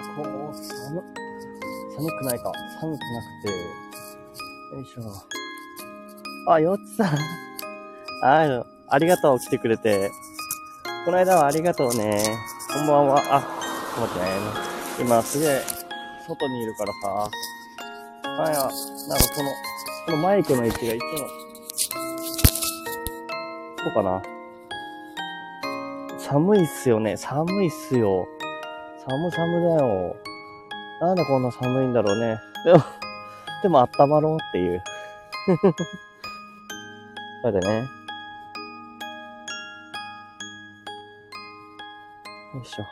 [0.00, 1.02] ー、こう、寒、
[1.96, 2.52] 寒くないか。
[2.80, 3.78] 寒くなくて。
[4.76, 6.52] よいしょ。
[6.52, 7.18] あ、よっちさん。
[8.24, 10.10] あ、ありがとう、来てくれて。
[11.04, 12.22] この間はありがとうね。
[12.72, 13.22] こんばんは。
[13.30, 14.68] あ、ちょっと待ってね。
[15.00, 15.62] 今すげえ、
[16.26, 17.30] 外にいるからさ。
[18.44, 18.74] あや、なんか
[19.34, 19.50] この、
[20.06, 21.08] このマイクの位置がいつも、
[23.78, 24.22] そうかな。
[26.18, 27.16] 寒いっすよね。
[27.16, 28.28] 寒いっすよ。
[29.08, 30.16] 寒寒だよ。
[31.00, 32.38] なんでこんな寒いんだろうね。
[32.62, 32.78] でも、
[33.62, 34.82] でも温まろうっていう。
[37.40, 37.78] それでね。
[42.54, 42.84] よいしょ。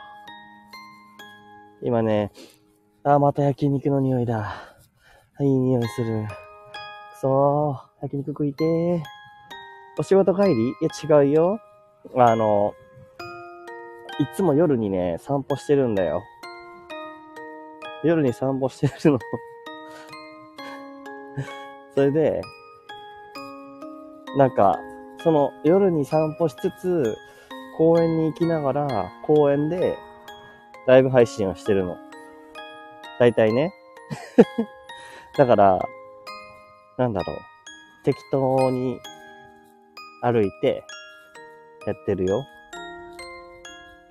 [1.83, 2.31] 今ね、
[3.03, 4.55] あ、また焼肉の匂いだ。
[5.39, 6.25] いい匂いする。
[6.25, 6.31] く
[7.21, 9.03] そー、焼肉食いてー。
[9.99, 10.69] お仕事帰り？
[10.69, 11.59] いや、違うよ。
[12.15, 12.73] あの、
[14.19, 16.23] いつも夜にね、散歩してるんだよ。
[18.03, 19.19] 夜に散歩してるの
[21.93, 22.41] それで、
[24.37, 24.79] なんか、
[25.23, 27.15] その夜に散歩しつつ、
[27.77, 29.95] 公園に行きながら、公園で
[30.87, 31.95] ライブ配信をしてるの。
[33.19, 33.71] 大体ね。
[35.37, 35.79] だから、
[36.97, 37.37] なんだろう。
[38.03, 38.99] 適当に
[40.23, 40.83] 歩いて
[41.85, 42.43] やってるよ。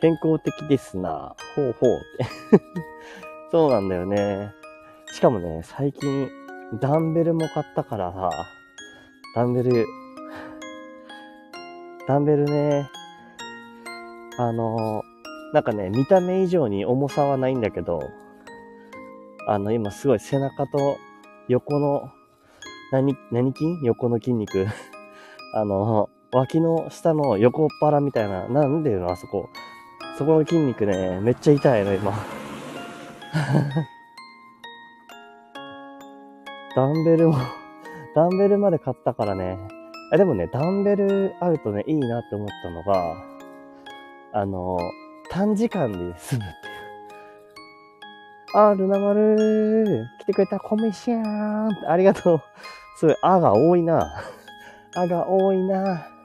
[0.01, 1.35] 健康的ですな。
[1.55, 2.65] ほうほうって。
[3.51, 4.53] そうなんだよね。
[5.13, 6.29] しかもね、最近、
[6.81, 8.31] ダンベルも買ったからさ、
[9.35, 9.87] ダンベル、
[12.07, 12.91] ダンベルね、
[14.39, 15.03] あの、
[15.55, 18.11] なんかね、見た目以上に重さはないんだけど、
[19.49, 20.99] あの、今すごい背中と
[21.49, 22.11] 横の、
[22.93, 23.85] 何、何筋？
[23.85, 24.67] 横の筋肉。
[25.55, 29.49] あの、脇の下の横っ腹みたいな、なんでいうのあそこ。
[30.17, 32.13] そこの筋肉ね、めっちゃ痛いの、今。
[36.75, 37.37] ダンベルも
[38.15, 39.59] ダンベルまで買ったからね。
[40.11, 43.15] あでもね、ダンベルあるとね、いいなって思ったのが、
[44.33, 44.79] あの、
[45.31, 46.71] 短時間で済むってい
[48.55, 48.59] う。
[48.59, 52.43] あ、ルナ丸来てくれた、コメシャーンありがとう。
[52.97, 54.23] すごい、あが多いな。
[54.95, 56.16] あが多いな。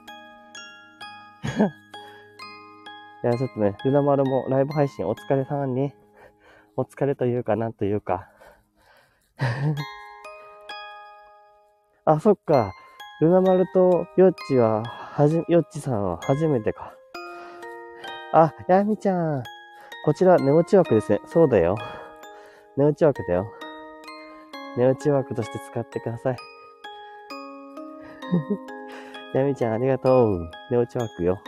[3.24, 5.92] いや、ちょっとね、ルナ丸もライブ配信お疲れ様に、
[6.76, 8.28] お疲れというか、なんというか。
[12.04, 12.72] あ、そっか。
[13.20, 16.94] ルナ丸とヨッチは、はじ、ヨッチさんは初めてか。
[18.32, 19.44] あ、ヤミちゃん。
[20.04, 21.20] こちら、寝落ち枠ですね。
[21.26, 21.76] そうだよ。
[22.76, 23.46] 寝落ち枠だよ。
[24.76, 26.36] 寝落ち枠として使ってください。
[29.34, 30.50] ヤミちゃん、ありがとう。
[30.70, 31.40] 寝落ち枠よ。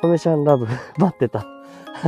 [0.00, 0.66] コメシャンラブ、
[0.98, 1.44] 待ってた。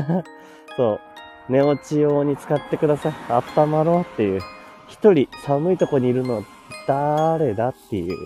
[0.77, 1.01] そう。
[1.49, 3.12] 寝落ち用に使ってください。
[3.59, 4.41] 温まろうっていう。
[4.87, 6.45] 一人寒いとこにいるの
[6.87, 8.17] 誰だっていう、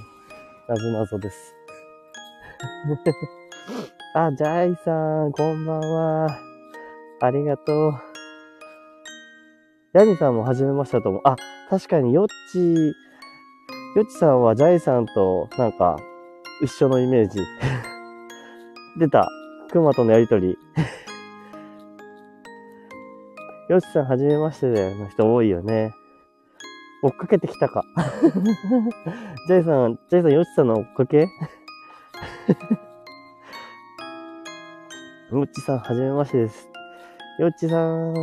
[0.69, 1.55] なぞなぞです。
[4.15, 6.39] あ、ジャイさん、こんばんは。
[7.21, 7.95] ありがとう。
[9.95, 11.23] ヤミさんも始めましたと思う。
[11.25, 11.37] あ、
[11.71, 12.95] 確かにヨッチ、
[13.97, 15.97] ヨッチさんはジャイさんとなんか
[16.63, 17.41] 一緒のイメージ。
[18.99, 19.29] 出た。
[19.75, 20.57] クマとのやりとり。
[23.69, 25.93] ヨッチさん、はじめましてでの人多いよね。
[27.03, 27.85] 追っかけてきたか。
[29.49, 31.27] ジャイさん、ジャイさん、ヨッチさんの追っかけ？
[35.33, 36.71] ヨッチさん、はじめましてです。
[37.41, 38.15] ヨッチさん、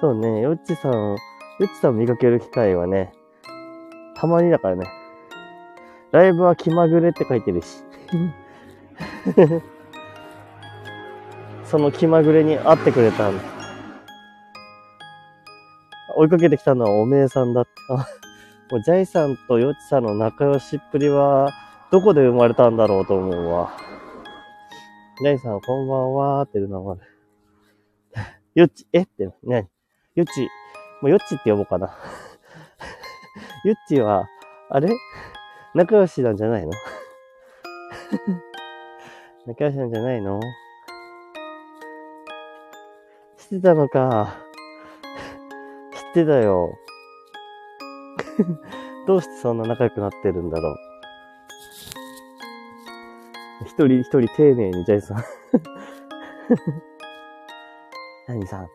[0.00, 1.16] そうね、ヨッチさん、ヨ
[1.60, 3.12] ッチさん見かける機会はね、
[4.14, 4.86] たまにだからね。
[6.12, 7.82] ライブは気まぐれって書いてるし。
[11.70, 13.44] その気まぐれに会ってくれたんだ。
[16.16, 17.70] 追いかけてきたのはおめえさんだって。
[18.70, 21.50] もうジャイさんとヨチさんの仲良しっぷりは、
[21.90, 23.72] どこで生まれたんだろうと思うわ。
[25.22, 26.96] ジャイさん、こんばんはーってる名前。
[28.54, 29.02] ヨッチ、え？
[29.02, 29.68] って、ね
[30.14, 30.48] ヨッチ、
[31.00, 31.96] もうヨッチって呼ぼうかな。
[33.64, 34.26] ヨッチは、
[34.70, 34.90] あれ？
[35.74, 36.72] 仲良しなんじゃないの？
[39.46, 40.40] 仲良しなんじゃないの？
[43.50, 44.36] 知ってたのか。
[45.94, 46.78] 知ってたよ。
[49.06, 50.76] どうしてそんな仲良くなってるんだろう。
[53.64, 55.16] 一人一人丁寧にジャイさん。
[58.28, 58.68] ヤミさん。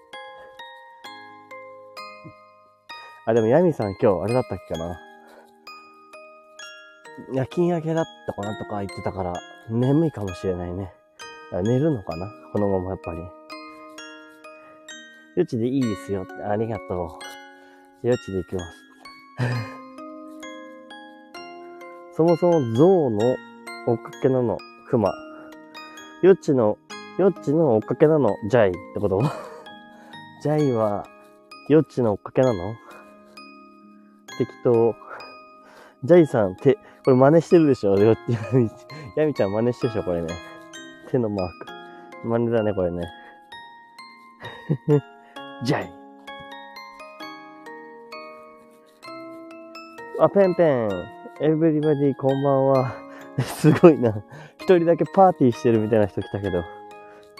[3.27, 4.99] あ、でもヤミさん今日あれだったっけかな。
[7.31, 9.33] 夜勤明けだったかなとか言ってたから、
[9.69, 10.91] 眠いかもしれないね。
[11.61, 12.27] 寝るのかな？
[12.51, 13.42] このままやっぱり。
[15.35, 16.33] よちでいいですよって。
[16.43, 17.19] ありがと
[18.03, 18.07] う。
[18.07, 18.83] よちで行きます。
[22.17, 23.19] そもそも象の
[23.87, 24.57] 追っかけなの、
[24.89, 25.11] 熊。
[26.21, 26.77] よっちの、
[27.17, 29.19] よっちの追っかけなの、ジャイってこと？
[30.43, 31.07] ジャイは、
[31.69, 32.75] よっちの追っかけなの？
[34.37, 34.95] 適当。
[36.03, 37.97] ジャイさん、手、これ真似してるでしょ？
[37.97, 38.19] よっち、
[39.17, 40.03] ヤミちゃん真似してるでしょ？
[40.03, 40.27] これね。
[41.09, 42.27] 手のマーク。
[42.27, 43.01] 真似だね、これね。
[45.61, 45.89] ジャイ。
[50.19, 50.89] あ、ペンペン。
[51.41, 52.95] エブリバディこんばんは。
[53.39, 54.13] すごいな。
[54.57, 56.63] 一人だけパーティーしてるみたいな人来たけど。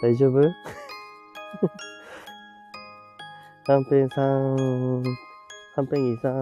[0.02, 0.42] 大丈夫？
[3.66, 5.04] ハンペンさん。
[5.76, 6.42] ハンペンギーさん。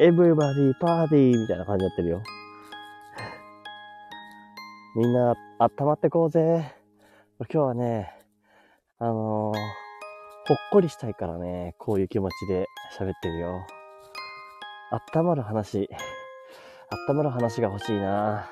[0.00, 2.22] エブリバディパーティーみたいな感じになってるよ。
[4.96, 6.74] みんな、温まってこうぜ。
[7.40, 8.23] 今日はね、
[9.00, 9.58] あのー、
[10.46, 13.66] ほっこりしたいからね、こういう気持ちで喋ってるよ。
[15.16, 15.88] 温まる話。
[17.08, 18.48] 温まる話が欲しいな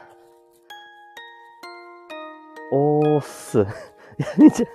[2.73, 3.59] おーっす。
[3.59, 3.67] や
[4.37, 4.67] めちゃ、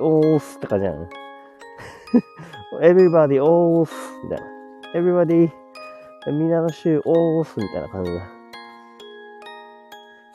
[0.00, 1.08] おーすって感じやん。
[2.80, 3.94] everybody おーす。
[4.22, 4.46] みたいな。
[4.94, 5.50] everybody
[6.28, 7.58] みんなの週おーす。
[7.58, 8.20] みたいな感じだ。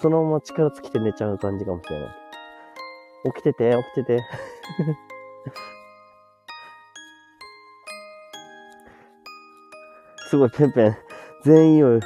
[0.01, 2.20] そのまま力尽きて寝ちゃう感じかもしれない。
[3.23, 4.23] 起きてて、起きてて。
[10.29, 10.97] すごい、ペンペン。
[11.44, 12.00] 全員を、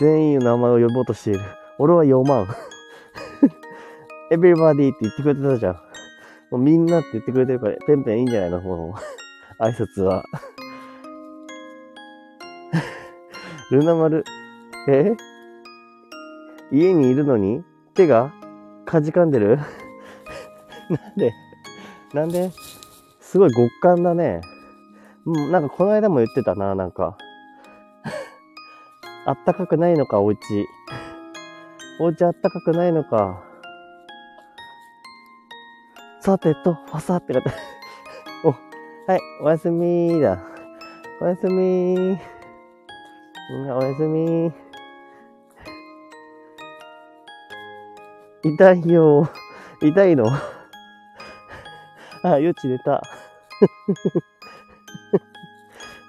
[0.00, 1.40] 全員の名前を呼ぼうとしている。
[1.78, 2.46] 俺は読まん。
[4.30, 5.74] everybody って言ってくれてたじゃん。
[6.50, 8.94] もうみんなって言ってくれてるから、ペンペンいいんじゃないのも
[9.60, 10.24] う、 挨拶は。
[13.70, 14.24] ルナ丸、
[14.88, 15.14] え？
[16.72, 17.62] 家にいるのに？
[17.94, 18.32] 手が？
[18.86, 19.58] かじかんでる？
[20.94, 21.32] なんで
[22.14, 22.50] なんで
[23.20, 24.40] すごい極寒だね。
[25.26, 27.18] うん、なんかこの間も言ってたな、なんか。
[29.26, 30.38] あったかくないのか、お家。
[32.00, 33.42] お家あったかくないのか。
[36.20, 37.50] さてと、ファサって書いて
[38.44, 40.38] お、はい、おやすみーだ。
[41.20, 42.18] おやすみー。
[43.76, 44.52] おやすみー。
[48.42, 49.28] 痛いよ。
[49.82, 50.26] 痛いの？
[52.32, 53.02] あ、よち寝た。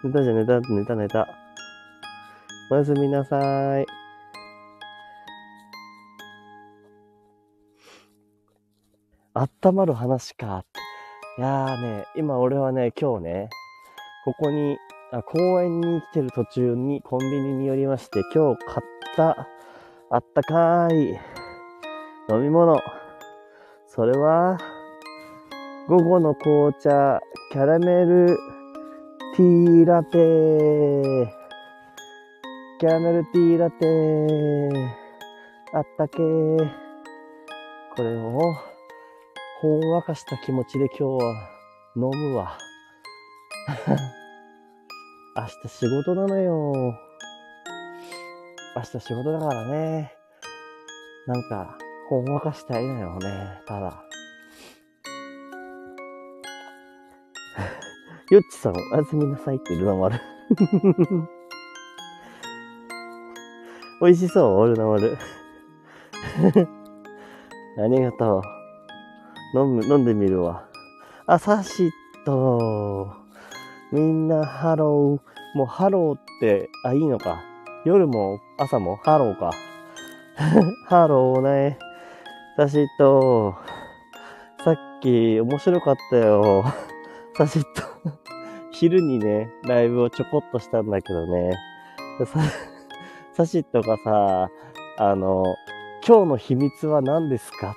[0.04, 1.28] 寝たじゃ寝た、寝た寝た。
[2.72, 3.86] おやすみなさい。
[9.34, 10.66] あったまる話か。
[11.38, 13.50] いやーね、今俺はね、今日ね、
[14.26, 14.78] ここに、
[15.12, 18.80] あ公園に来てる途中にコンビニに寄りまして、今日買っ
[19.16, 19.48] た
[20.12, 21.20] あったかい
[22.30, 22.82] 飲み物。
[23.88, 24.58] それは、
[25.90, 27.20] 午後の紅茶、
[27.52, 28.38] キャラメル
[29.36, 31.34] ティーラテ
[32.80, 33.88] キャラメルティーラテ
[35.74, 36.24] あったけこ
[38.04, 38.40] れを、
[39.62, 41.50] ほんわかした気持ちで今日は
[41.96, 42.56] 飲むわ。
[45.36, 46.94] 明日仕事なのよ。
[48.76, 50.14] 明日仕事だからね。
[51.26, 51.80] なんか、
[52.10, 53.64] ほんわかしたいのよね。
[53.66, 54.09] ただ。
[58.30, 60.22] よっちさん、おやすみなさいってルナ丸。
[64.02, 65.18] 美味しそう、ルナ丸。
[67.80, 68.44] ありがと
[69.56, 69.60] う。
[69.60, 70.68] 飲む、飲んでみるわ。
[71.26, 71.90] あ、サシッ
[72.24, 73.12] ト。
[73.92, 75.58] みんな、ハロー。
[75.58, 77.42] もう、ハローって、あ、いいのか。
[77.84, 79.54] 夜も、朝も、ハローか。
[80.86, 81.80] ハローね。
[82.58, 83.56] サシット。
[84.64, 86.64] さっき、面白かったよ。
[87.36, 87.79] サシッ。
[88.80, 91.52] 昼にね、ライブをちょこっとしたんだけどね。
[92.26, 92.40] さ
[93.36, 94.50] サシットがさ、
[94.98, 95.44] あの、
[96.08, 97.74] 今日の秘密は何ですかっ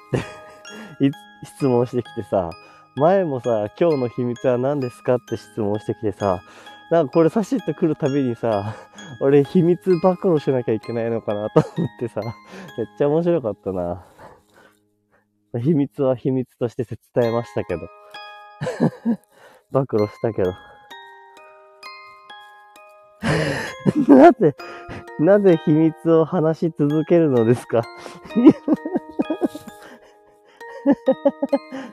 [1.01, 1.11] て
[1.45, 2.51] 質問してきてさ、
[2.95, 6.41] 前もさ、今日の秘密は何ですかって質問してきてさ、
[6.93, 8.77] なんかこれサシッと来るたびにさ、
[9.21, 12.21] 俺秘密暴露しなきゃいけないのかなと思ってさ、
[12.79, 14.05] めっちゃ面白かったな。
[15.61, 17.81] 秘密は秘密として伝えましたけど。
[19.73, 20.55] 暴露したけど。
[24.09, 24.55] なぜ、
[25.19, 27.83] なぜ 秘密を話し続けるのですか？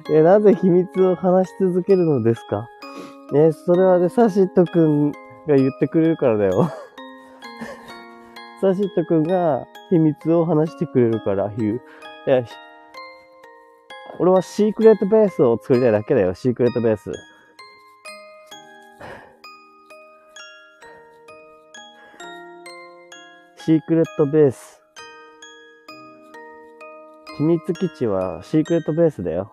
[0.10, 2.68] え、なぜ秘密を話し続けるのですか？
[3.32, 5.16] ね、それはね、サシットくんが
[5.56, 6.72] 言ってくれるからだよ。
[8.62, 11.82] サシットくんが秘密を話してくれるから、言う。
[12.28, 12.44] いや、
[14.18, 17.12] 俺はシークレットベースを作りたいだけだよ、シークレットベース。
[23.70, 24.82] シークレットベース。
[27.38, 29.52] 秘密基地はシークレットベースだよ。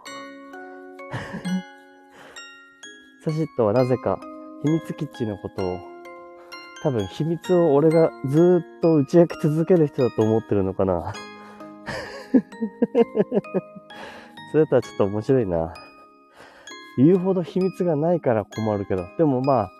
[3.23, 4.19] サシットはなぜか
[4.65, 5.79] 秘密基地のことを、
[6.83, 11.13] 多分秘密を俺がずーっと打ち明け続ける人だと思ってるのかな。
[14.51, 15.75] それだったらちょっと面白いな。
[16.97, 19.05] 言うほど秘密がないから困るけど。
[19.19, 19.71] でもまあ、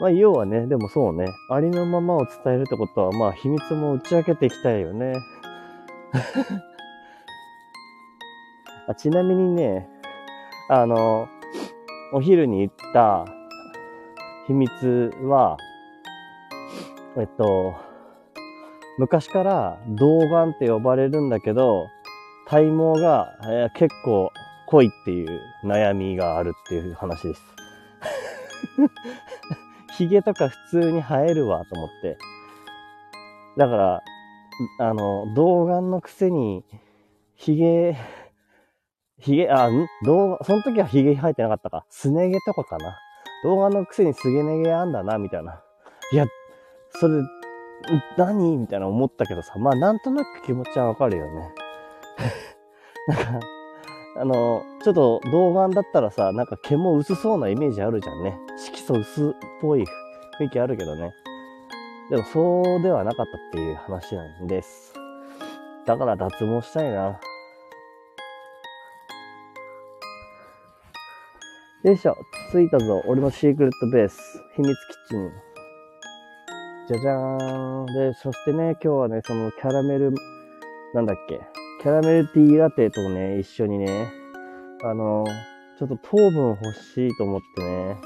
[0.00, 1.26] まあ要はね、でもそうね。
[1.50, 5.14] ありのままを伝えるってことは、まあ秘密も打ち明けていきたいよね。
[8.86, 9.88] あちなみにね、
[10.68, 11.28] あの、
[12.12, 13.26] お昼に言った
[14.46, 15.58] 秘密は、
[17.16, 17.74] えっと、
[18.98, 21.88] 昔から童顔って呼ばれるんだけど、
[22.46, 24.32] 体毛が、え結構
[24.66, 27.42] 濃いっていう悩みがあるっていう話です。
[29.98, 32.18] 髭とか普通に生えるわと思って。
[33.56, 34.02] だから、
[34.78, 36.64] あの、童顔のくせに、
[37.36, 37.96] 髭、
[39.18, 39.88] 髭、あ、ん？
[40.04, 41.84] 動画、その時は髭生えてなかったか。
[41.88, 42.96] すね毛とかかな。
[43.42, 45.60] 動画のくせにすげね毛あんだな、みたいな。
[46.12, 46.26] いや、
[47.00, 47.22] それ、
[48.16, 48.56] 何？
[48.56, 51.52] みたいな思ったけどさ、まあなんとなく気持ちはわかるよね。
[53.08, 53.46] なんか、
[54.16, 58.38] あの、ちょっと童顔だったらさ、なんか毛も薄そうなイメージあるじゃんね。
[58.56, 59.84] 色素薄っぽい
[60.40, 61.12] 雰囲気あるけどね。
[62.10, 64.94] でもそうではなかったっていう話なんです。
[65.86, 67.20] だから脱毛したいな。
[71.84, 72.16] よいしょ。
[72.50, 73.02] 着いたぞ。
[73.06, 74.18] 俺のシークレットベース。
[74.56, 74.74] 秘密
[75.06, 75.30] 基地に。
[76.88, 77.86] じゃじゃーん。
[77.86, 80.12] で、そしてね、今日はね、そのキャラメル、
[80.94, 81.57] なんだっけ？
[81.80, 84.12] キャラメルティーラテとね、一緒にね、
[84.82, 85.24] あの、
[85.78, 87.96] ちょっと糖分欲しいと思ってね、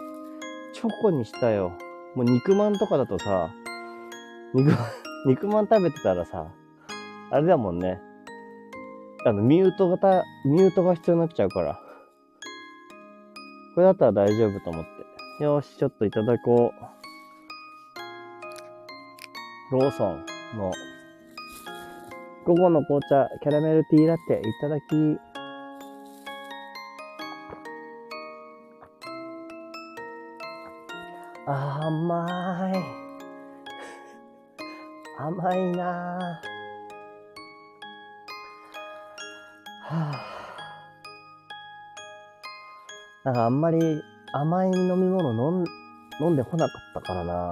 [0.75, 1.73] チョコにしたよ。
[2.15, 3.51] もう肉まんとかだとさ、
[4.53, 4.71] 肉、
[5.27, 6.49] 肉まん食べてたらさ、
[7.31, 7.99] あれだもんね。
[9.25, 11.81] あの、ミュート型、ミュートが必要になっちゃうから。
[13.75, 14.85] これだったら大丈夫と思っ
[15.39, 15.45] て。
[15.45, 16.75] よし、ちょっといただこ
[19.73, 19.73] う。
[19.73, 20.27] ローソン
[20.59, 20.71] の
[22.45, 24.85] 午後の紅茶、キャラメルティーラテ、いただき。
[31.47, 33.03] あー甘い。
[35.21, 39.95] 甘いなぁ。
[39.95, 40.33] はぁ。
[43.25, 43.79] なんかあんまり
[44.33, 45.67] 甘い飲み物飲ん
[46.21, 47.51] 飲んでこなかったからな。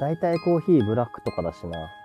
[0.00, 2.01] だいたいコーヒーブラックとかだしな。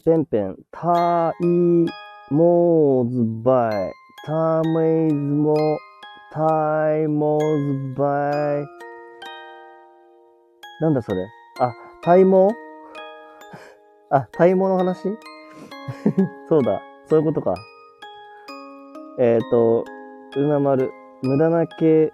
[0.00, 1.44] えペンペン、タイ
[2.32, 3.92] モーズバイ、
[4.24, 5.54] タメイズモ、
[6.32, 8.66] タイモーズバイ。
[10.82, 11.26] なんだそれ？
[11.60, 12.48] あ、体毛
[14.10, 15.02] あ、体毛の話？
[16.48, 17.54] そうだ、そういうことか。
[19.18, 19.84] えっ、ー、と、
[20.36, 20.92] うなまる、
[21.22, 22.10] 無駄な毛を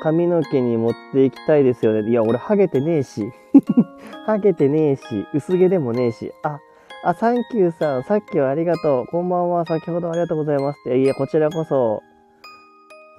[0.00, 2.08] 髪の毛に持っていきたいですよね。
[2.08, 3.28] いや、俺、ハゲてねえし。
[4.24, 6.32] ハゲてねえし、薄毛でもねえし。
[6.44, 6.60] あ、
[7.06, 9.06] あ、サンキューさん、さっきはありがとう。
[9.06, 11.02] こんばんは、先ほどありがとうございますって。
[11.02, 12.02] いや、こちらこそ。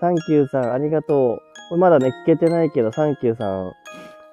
[0.01, 1.39] サンキューさん、ありがと
[1.71, 1.77] う。
[1.77, 3.73] まだね、聞けてないけど、サンキューさん、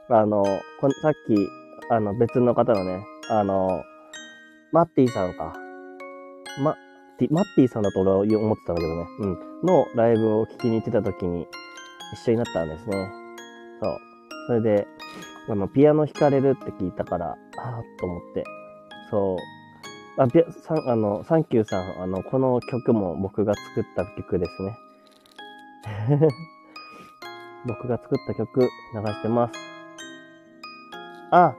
[0.08, 0.42] あの、
[0.80, 1.36] こさっき、
[1.90, 3.82] あの、別の方のね、あの、
[4.72, 5.52] マッティさんか。
[6.58, 6.74] ま、
[7.30, 9.06] マッティさんだと俺は思ってたんだけどね。
[9.18, 9.66] うん。
[9.66, 11.46] のライブを聞きに行ってた時に
[12.14, 13.10] 一緒になったんですね。
[13.82, 13.98] そう。
[14.46, 14.86] それで、
[15.50, 18.44] あの、ピアノ弾かれるって聞いたから、ああ、と思って。
[19.12, 20.22] そう。
[20.22, 24.76] あ、ピア、さん、あの、サンキューさん、あの、この曲も僕が作った曲ですね。
[27.66, 29.54] 僕が作った曲流してます。
[31.30, 31.54] あ、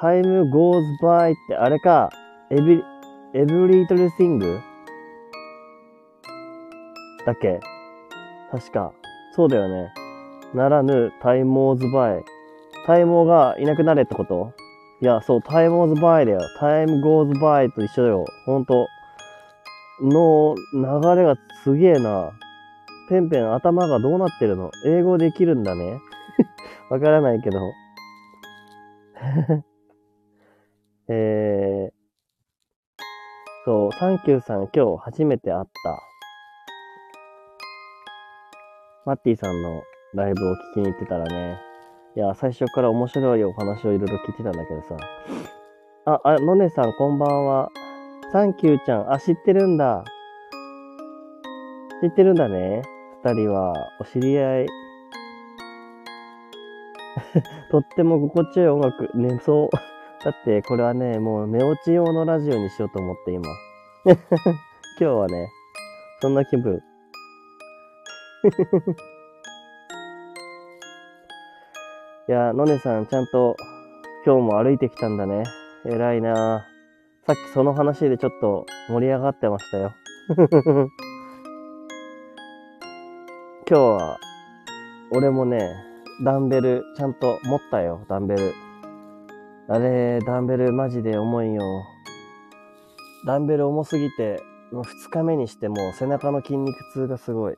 [0.00, 2.10] Time Goes By ってあれか。
[2.50, 2.82] Every,
[3.32, 4.60] Every Little Thing?
[7.24, 7.58] だっけ？
[8.52, 8.92] 確か。
[9.32, 9.92] そうだよね。
[10.54, 12.22] ならぬ、Time Goes By。
[12.86, 14.52] 体毛がいなくなれってこと？
[15.00, 16.40] いや、そう、Time Goes By だよ。
[16.60, 18.24] Time Goes By と一緒だよ。
[18.46, 18.88] ほんと。
[20.00, 20.80] の流
[21.20, 22.30] れがすげえな。
[23.08, 24.70] ペンペン頭がどうなってるの？
[24.86, 26.00] 英語できるんだね。
[26.90, 27.58] わからないけど。
[31.08, 31.92] えー、
[33.64, 35.70] そう、サンキューさん今日初めて会った。
[39.06, 39.82] マッティさんの
[40.14, 41.67] ライブを聞きに行ってたらね。
[42.18, 44.96] いや、最初から面白いお話をいろいろ聞いてたんだけどさ。
[46.04, 47.70] あ、あ、のねさんこんばんは。
[48.32, 49.12] サンキューちゃん。
[49.12, 50.02] あ、知ってるんだ。
[52.02, 52.82] 知ってるんだね。
[53.22, 54.66] 二人は、お知り合い。
[57.70, 59.76] とっても心地よい音楽、寝そう。
[60.24, 63.46] だって、これはね、もう寝落ち用のラジオにしようと思って今。
[64.04, 64.18] 今
[64.98, 65.52] 日はね、
[66.20, 66.82] そんな気分。
[72.28, 73.56] いや、のねさん、ちゃんと
[74.26, 75.44] 今日も歩いてきたんだね。
[75.86, 76.66] 偉いな
[77.26, 79.92] さっきその話でちょっと盛り上がってましたよ。
[83.66, 84.18] 今日は、
[85.10, 85.74] 俺もね、
[86.22, 88.52] ダンベルちゃんと持ったよ、ダンベル。
[89.68, 91.62] あれ、ダンベルマジで重いよ。
[93.26, 97.56] ダンベル重すぎて、もう二日目にしても背中の筋肉痛がすごい。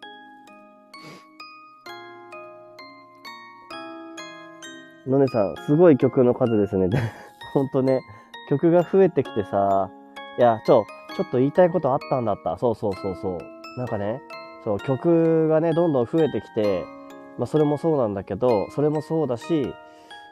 [5.11, 6.89] のねさん、すごい曲の数ですね。
[7.53, 8.01] ほんとね、
[8.49, 9.91] 曲が増えてきてさ、
[10.39, 12.57] いや、ちょ、ちょっと言いたいことあったんだった。
[12.57, 13.79] そうそうそうそう。
[13.79, 14.23] なんかね、
[14.65, 16.85] そう、曲がね、どんどん増えてきて、
[17.39, 19.75] まあそれもそうなんだけど、それもそうだし、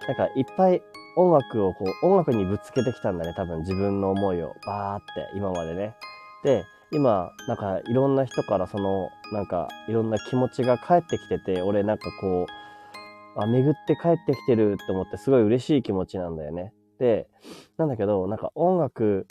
[0.07, 0.83] なんかいっぱい
[1.17, 5.95] 音楽をこう、音楽にぶつけてきたんだね、多分自分の思いを、バーって、今までね。
[6.45, 12.68] で、今、なんかいろんな人からその、なんかいろんな気持ちが返ってきてて、俺なんかこう、
[13.39, 16.73] あ、巡って帰ってきてるって思ってすごい嬉しい気持ちなんだよね。
[16.99, 17.29] で、
[17.77, 19.27] なんだけど、なんか音楽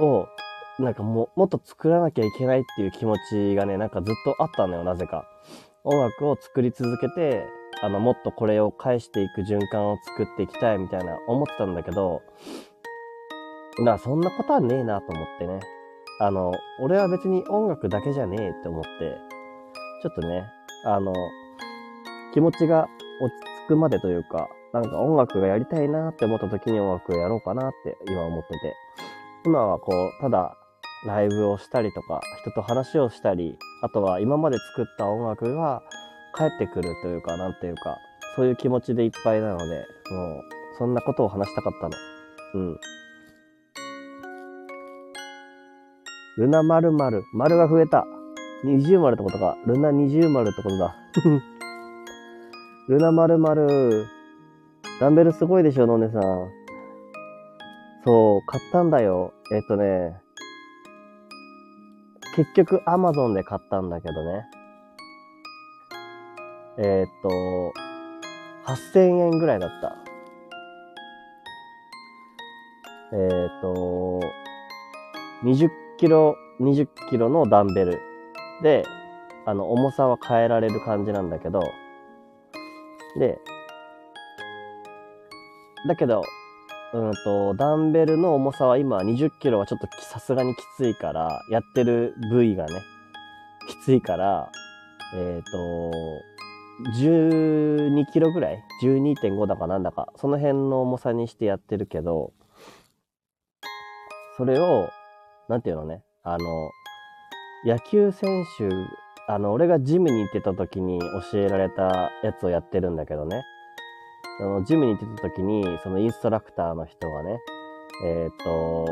[0.00, 0.26] を、
[0.80, 5.24] なんかももっと作らなきゃいけないっていう気持ちがね、なんかずっとあったのよ、なぜか。
[5.84, 7.46] 音楽を作り続けて、
[7.82, 12.22] あの、もっとこれを返していく循環を作っていきたいみたいな思ってたんだけど、
[13.78, 15.60] な、そんなことはねえなと思ってね。
[16.20, 18.88] あの、俺は別に音楽だけじゃねえって思って、
[20.02, 20.44] ちょっとね、
[20.84, 21.12] あの、
[22.32, 22.88] 気持ちが
[23.20, 28.74] 落ち着くまでというか、なんか音楽がやりたいなって思った時に音楽をやろうかなって今思ってて。
[29.46, 30.56] 今はこう、ただ
[31.06, 35.82] ライブをしたりとか、人と話をしたり、あとは今まで作った音楽が
[36.36, 37.98] 帰ってくるというか、なんていうか、
[38.36, 39.64] そういう気持ちでいっぱいなので、
[40.10, 40.42] もう、
[40.78, 41.96] そんなことを話したかったの。
[42.54, 42.78] うん。
[46.38, 47.22] ルナ〇〇。
[47.34, 48.04] 丸が増えた。
[48.64, 49.56] 二重丸ってことか。
[49.66, 50.96] ルナ二重丸ってことだ。
[52.86, 54.06] ルナ〇〇。
[55.00, 56.50] ダンベルすごいでしょ、ノネさん。
[58.04, 59.32] そう、買ったんだよ。
[59.50, 60.20] えっとね、
[62.36, 64.44] 結局アマゾンで買ったんだけどね。
[66.76, 67.72] えー、っと、
[68.70, 69.96] 8000円ぐらいだった。
[73.14, 74.20] えー、っと、
[75.44, 77.98] 20キロ、20キロのダンベル
[78.62, 78.84] で、
[79.46, 81.62] あの、重さは変えられる感じなんだけど、
[83.18, 83.38] で、
[85.86, 86.22] だけど、
[86.94, 92.80] うんと、ダンベルの重さは今20キロはちょっとさすがにきついから、やってる部位がね、
[93.68, 94.50] きついから、
[95.14, 95.92] えっ、ー、と、
[96.98, 102.32] 12キロぐらい ?12.5 だかなんだか、その辺の重さにしてやってるけど、
[104.36, 104.88] それを、
[105.48, 106.70] なんていうのね、あの、
[107.64, 108.68] 野球選手、
[109.26, 111.00] あの、俺がジムに行ってた時に
[111.32, 113.42] 教えられたやつをやってるんだけどね。
[114.40, 117.38] あの、ジムに行ってた時に、そのインストラクターの人がね、
[118.04, 118.86] えっ、ー、と、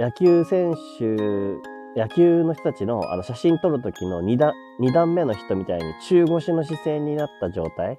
[0.00, 7.98] 野球選手野球の人たちのあの写真撮る時の2段 ,2 段目の人みたいに中腰の姿勢になった状態。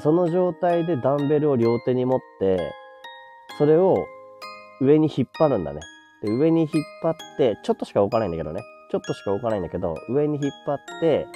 [0.00, 2.72] その状態でダンベルを両手に持って、
[3.56, 4.06] それを
[4.80, 5.80] 上に引っ張るんだね。
[6.22, 6.70] で上に引っ
[7.02, 8.62] 張って、ちょっとしか動かないんだけどね。
[8.90, 11.26] ちょっとしか動かないんだけど、上に引っ張って、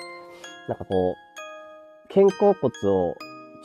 [0.69, 3.15] なんかこう、肩甲骨を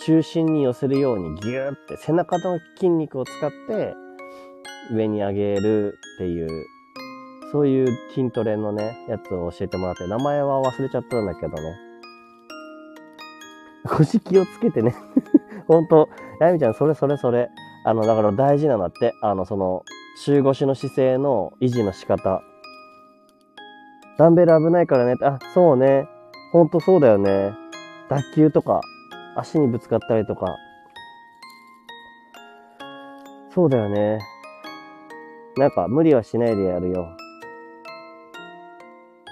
[0.06, 3.94] 中心に寄せるようにギューって背中の筋肉を使って
[4.92, 6.66] 上に上げるっていう
[7.52, 11.78] そういう筋トレのね、やつを教えてもらって、名前は忘れちゃったんだけどね。
[13.86, 14.94] 腰気をつけてね。
[15.68, 16.10] ほんと、
[16.42, 17.50] やみちゃん、それそれそれ。
[17.86, 19.14] あの、だから大事なんだって。
[19.22, 19.84] あの、その、
[20.26, 22.42] 中腰の姿勢の維持の仕方。
[24.18, 25.16] ダンベル危ないからね。
[25.22, 26.08] あ、そうね。
[26.52, 27.54] ほんとそうだよね。
[28.10, 28.82] 脱臼とか、
[29.36, 30.56] 足にぶつかったりとか。
[33.54, 34.20] そうだよね。
[35.58, 37.04] なんか無理はしないでやるよ。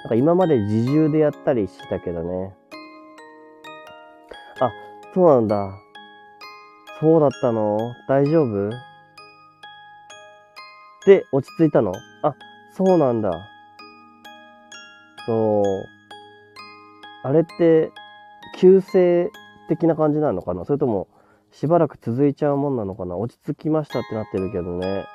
[0.03, 2.55] なんか今まで自重でやったりしてたけどね。
[4.59, 4.71] あ、
[5.13, 5.73] そうなんだ。
[6.99, 7.77] そうだったの？
[8.07, 8.69] 大丈夫？
[11.07, 11.91] で、落ち着いたの？
[12.21, 12.35] あ、
[12.71, 13.31] そうなんだ。
[15.25, 15.63] そう。
[17.23, 17.91] あれって、
[18.57, 19.31] 急性
[19.67, 20.65] 的な感じなのかな？
[20.65, 21.07] それとも、
[21.51, 23.17] しばらく続いちゃうもんなのかな？
[23.17, 25.05] 落ち着きましたってなってるけどね。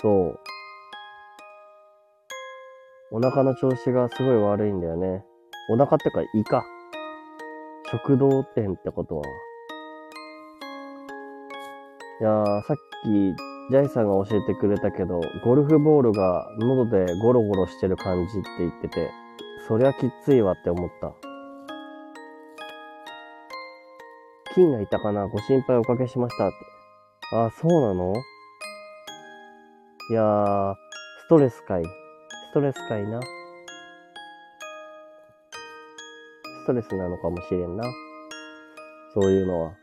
[0.00, 0.40] そう。
[3.12, 5.24] お腹の調子がすごい悪いんだよね。
[5.68, 6.64] お腹ってか胃か。
[7.90, 9.24] 食道炎ってことは。
[12.20, 13.34] いやー、さっき、
[13.70, 19.10] ジャイさんが教えてくれたけど、ゴルフボールが喉でゴロゴロしてる感じって言ってて、
[19.68, 21.12] そりゃきついわって思った。
[24.56, 25.28] 菌がいたかな？
[25.28, 26.56] ご心配おかけしましたって。
[27.36, 28.12] あ、そうなの？
[30.10, 30.74] いやー、
[31.26, 31.84] ストレスかい。
[31.84, 33.20] ストレスかいな。
[36.64, 37.84] ストレスなのかもしれんな。
[39.14, 39.79] そういうのは。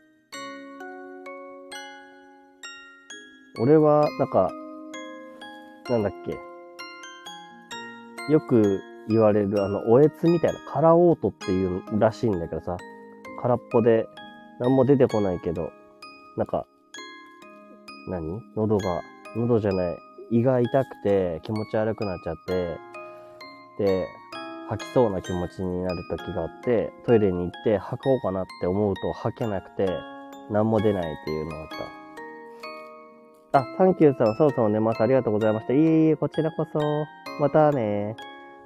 [3.60, 4.50] 俺は、なんか、
[5.90, 6.38] なんだっけ。
[8.32, 12.76] よく言われる、あの、おえつみたいな、カラオートっていうらしいんだけどさ、
[13.40, 14.06] 空っぽで、
[14.60, 15.70] 何も出てこないけど、
[16.36, 16.66] なんか、
[18.10, 18.40] 何？
[18.56, 19.02] 喉が、
[19.36, 19.96] 喉じゃない、
[20.30, 22.76] 胃が痛くて気持ち悪くなっちゃって、
[23.78, 24.06] で、
[24.68, 29.88] 吐きそうな気持ちになる時があって、トイレに行って吐こうかなって思うと吐けなくて、
[30.50, 31.97] 何も出ないっていうのがあった。
[33.52, 35.00] あ、サンキューさん、そろそろ寝ます。
[35.02, 35.72] ありがとうございました。
[35.72, 36.78] いえいえ、こちらこそ。
[37.40, 38.14] またね。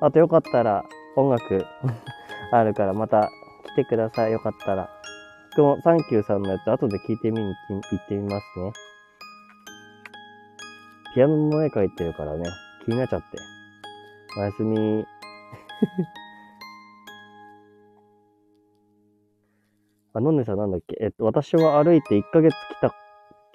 [0.01, 0.85] あとよかったら、
[1.16, 1.64] 音楽
[2.51, 3.31] あるから、また
[3.75, 4.33] 来てください。
[4.33, 4.90] よかったら。
[5.55, 8.73] このサンキューさんのやつ、後で聞いてみに行ってみますね。
[11.14, 12.45] ピアノの絵描いてるからね、
[12.85, 13.38] 気になっちゃって。
[14.37, 15.07] おやすみ。
[20.14, 20.97] あ、のんねさんなんだっけ？
[21.01, 22.95] えっと、私は歩いて1ヶ月来た、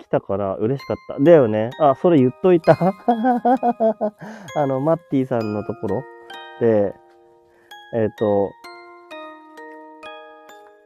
[0.07, 1.21] 来たから嬉しかった。
[1.21, 1.69] だよね。
[1.79, 2.77] あ、それ言っといた。
[4.55, 6.01] あの、マッティさんのところ
[6.61, 6.95] で、
[7.93, 8.49] えっと、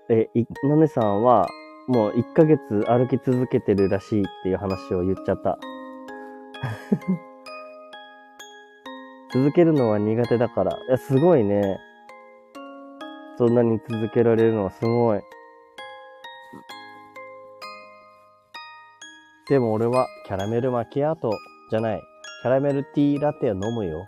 [0.10, 1.48] え、い、のねさんは、
[1.88, 5.60] もう1ヶ月歩き続けてるらしいっていう話を言っちゃった。
[9.34, 10.72] 続けるのは苦手だから。
[10.72, 11.80] いや、すごいね。
[13.38, 15.22] そんなに続けられるのはすごい。
[19.52, 21.30] でも俺はキャラメルマキアート
[21.70, 22.02] じゃない。
[22.42, 24.06] キャラメルティーラテを飲むよ。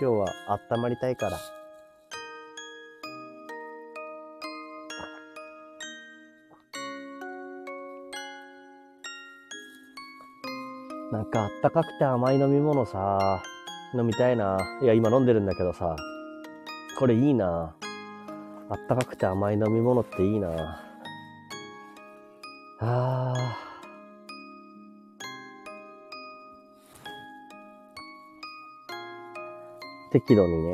[0.00, 0.26] 今日は
[0.70, 1.36] 温まりたいから。
[11.10, 13.42] なんかあったかくて甘い飲み物さ、
[13.94, 14.78] 飲みたいな。
[14.80, 15.96] いや、今飲んでるんだけどさ、
[17.00, 17.74] これいいな。
[18.70, 20.84] あったかくて甘い飲み物っていいな。
[22.78, 23.67] あー。
[30.10, 30.72] 適度にね。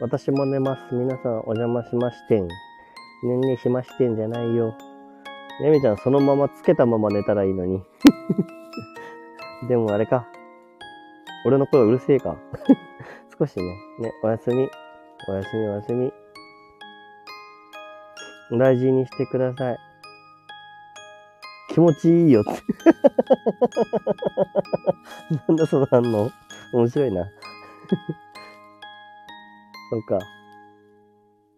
[0.00, 0.94] 私も寝ます。
[0.94, 2.46] 皆さんお邪魔しましてん。
[2.46, 2.54] ね
[3.36, 4.76] んねしましてんじゃないよ。
[5.60, 7.82] ねみちゃんそのままつけたまま寝たらいいのに。
[9.68, 10.28] でもあれか。
[11.46, 12.36] 俺の声うるせえか。
[13.38, 13.64] 少しね。
[13.98, 14.68] ね、おやすみ。
[15.28, 16.12] おやすみおやすみ。
[18.52, 19.76] 大事にしてください。
[21.70, 22.50] 気持ちいいよって。
[25.48, 26.30] なんだその反応。
[26.72, 27.26] 面白いな。
[29.90, 30.18] そっか。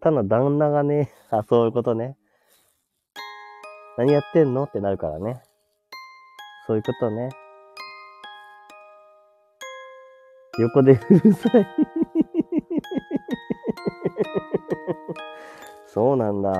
[0.01, 2.17] ただ旦那がね、 あ、そういうことね。
[3.97, 4.65] 何やってんの？
[4.65, 5.41] ってなるからね。
[6.67, 7.29] そういうことね。
[10.59, 11.67] 横でうるさい。
[15.87, 16.51] そうなんだ。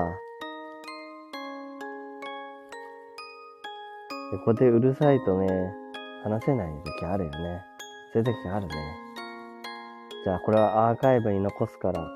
[4.32, 5.48] 横でうるさいとね、
[6.22, 7.64] 話せない時あるよね。
[8.12, 9.07] そういう時あるね。
[10.24, 12.06] じゃあこれはアーカイブに残すから、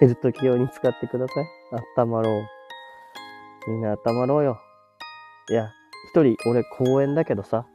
[0.00, 1.46] 寝る時用に使ってください。
[1.98, 2.30] 温まろ
[3.66, 3.70] う。
[3.70, 4.60] みんな温まろうよ。
[5.50, 5.70] いや、
[6.10, 7.66] 一人俺公園だけどさ。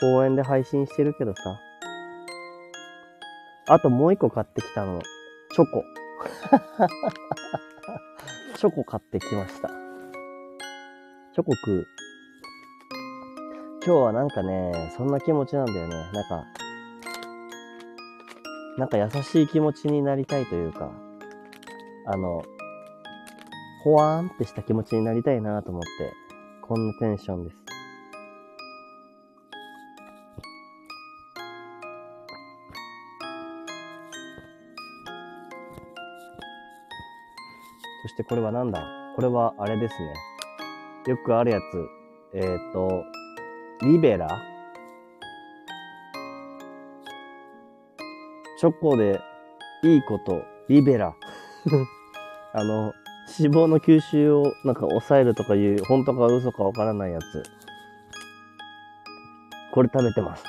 [0.00, 1.60] 公園で配信してるけどさ。
[3.68, 5.00] あともう一個買ってきたの。
[5.54, 5.84] チョコ。
[8.56, 9.68] チョコ買ってきました。
[11.34, 11.86] チョコ食う。
[13.84, 15.94] 今日はなんかね、そんな気持ちなんだよね。
[16.12, 16.44] なんか、
[18.78, 20.90] なんか優しい気持ちになりたいというか、
[22.06, 22.42] あの、
[23.84, 25.88] ほわーんってした気持ちになりたいなと思って、
[26.62, 27.56] こんなテンションです。
[38.02, 38.82] そしてこれはなんだ？
[39.14, 40.14] これはあれですね。
[41.06, 41.62] よくあるやつ。
[42.34, 43.04] えっ、ー、と、
[43.82, 44.51] リベラ？
[48.62, 49.20] チョコで
[49.82, 51.16] いいこと、リベラ。
[52.54, 52.92] あの、
[53.36, 57.42] 脂肪の吸収をなんか抑えるとかいう、本当か嘘かわからないやつ。
[59.74, 60.44] これ食べてます。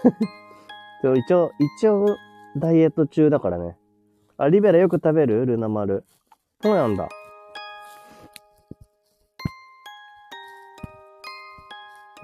[1.04, 2.16] 一応、一応、
[2.56, 3.76] ダイエット中だからね。
[4.38, 5.44] あ、リベラよく食べる？
[5.44, 6.06] ルナ丸。
[6.62, 7.06] そうなんだ。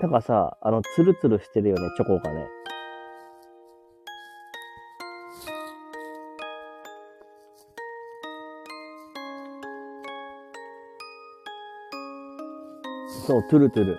[0.01, 2.63] なんかさ、あの、ツルツルしてるよね、チョコがね。
[13.27, 13.99] そう、トゥルトゥル。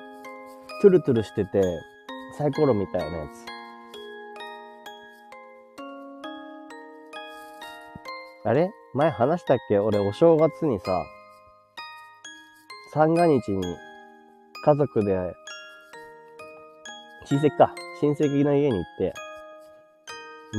[0.82, 1.64] トゥルトゥルしてて、
[2.38, 3.46] サイコロみたいなやつ。
[8.48, 8.70] あれ？
[8.94, 9.80] 前話したっけ？
[9.80, 11.04] 俺お正月にさ、
[12.94, 13.64] 三が日に
[14.64, 15.34] 家族で、
[17.26, 19.16] 親戚か、親戚の家に行って、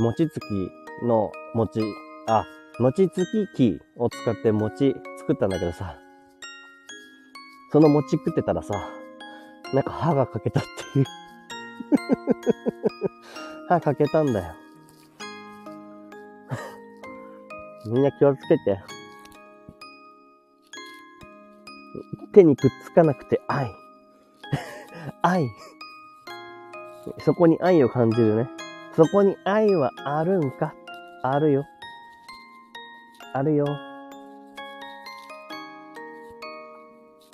[0.01, 1.81] 餅つきの餅、
[2.27, 2.45] あ、
[2.79, 3.25] 餅つ
[3.55, 5.97] き器を使って餅作ったんだけどさ、
[7.77, 8.73] その餅食ってたらさ、
[9.71, 10.63] なんか歯が欠けたっ
[10.93, 11.05] ていう
[13.69, 14.55] 歯欠けたんだよ。
[17.85, 18.81] みんな気をつけて。
[22.33, 23.71] 手にくっつかなくて愛。
[25.21, 25.47] 愛。
[27.19, 28.49] そこに愛を感じるね。
[28.95, 30.73] そこに愛はあるんか？
[31.21, 31.63] あるよ。
[33.35, 33.86] あるよ。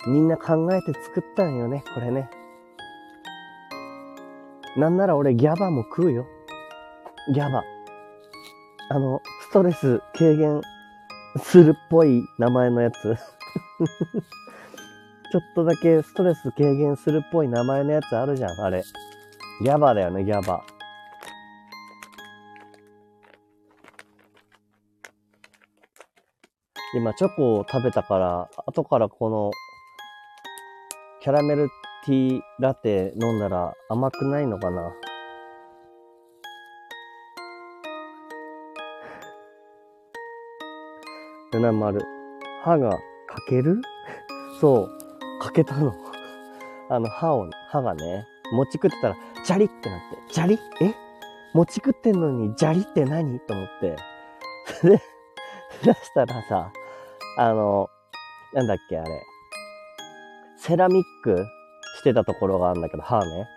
[0.07, 2.29] みんな考えて作ったんよね、これね。
[4.75, 6.25] なんなら俺ギャバも食うよ。
[7.33, 7.63] ギャバ。
[8.89, 10.61] あの、ストレス軽減
[11.37, 13.15] するっぽい名前のやつ。
[15.31, 18.83] ちょっとだけストレス軽減するっぽい名前のやつあるじゃん、あれ。
[19.61, 20.63] ギャバだよね、ギャバ。
[26.95, 29.51] 今、チョコを食べたから、後からこの、
[31.23, 31.69] キャラメル
[32.05, 34.91] ティーラテ飲んだら甘くないのかな？
[41.53, 42.01] ルナ丸。
[42.65, 42.99] 歯が欠
[43.47, 43.81] ける？
[44.59, 44.89] そう、
[45.39, 45.93] 欠けたの。
[46.89, 50.59] あの歯を、歯がね、餅食ってたら、ジャリってなって、ジャリ？
[50.81, 50.93] え？
[51.53, 53.39] 餅食ってんのに、ジャリって何？
[53.39, 53.95] と思って。
[54.83, 55.01] で、
[55.86, 56.73] 出したらさ、
[57.38, 57.89] あの、
[58.51, 59.23] なんだっけ、あれ。
[60.65, 61.45] セラミック
[61.99, 63.47] してたところがあるんだけど、歯ね。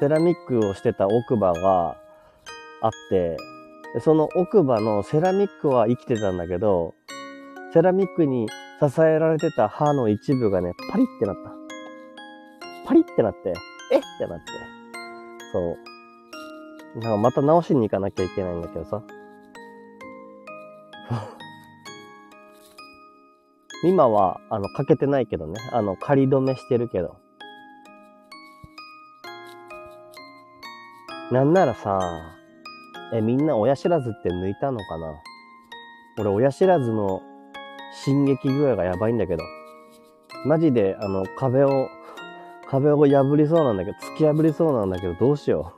[0.00, 1.96] セラミックをしてた奥歯が
[2.82, 3.36] あって、
[4.00, 6.94] その奥歯のセラミックは生きてたんだけど、
[7.72, 8.48] セラミックに
[8.80, 11.52] 支えられてた歯の一部がね、パリってなった。
[12.84, 13.54] パリってなって、
[13.92, 14.44] えってなって。
[15.52, 15.76] そ
[16.96, 16.98] う。
[16.98, 19.02] なんかまた直しに行かなきゃいけないんだけどさ。
[23.86, 25.54] 今は、あの、かけてないけどね。
[25.72, 27.16] あの、仮止めしてるけど。
[31.30, 32.00] なんならさ、
[33.12, 35.14] え、みんな親知らずって抜いたのかな？
[36.18, 37.22] 俺、親知らずの
[38.04, 39.44] 進撃具合がやばいんだけど。
[40.46, 41.88] マジで、あの、壁を、
[42.68, 45.74] 壁を破りそうなんだけど、突き破りそうなんだけど、どうしよ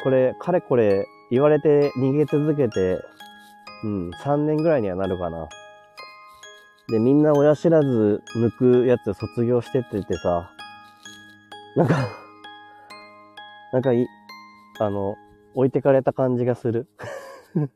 [0.00, 0.02] う。
[0.02, 2.98] これ、かれこれ、言われて逃げ続けて、
[3.84, 5.48] うん、3年ぐらいにはなるかな。
[6.88, 8.50] で、みんな親知らず抜
[8.82, 10.50] くやつ卒業してっててさ、
[11.76, 12.08] なんか
[13.72, 14.06] なんかい、
[14.80, 15.16] あの、
[15.54, 16.86] 置いてかれた感じがする。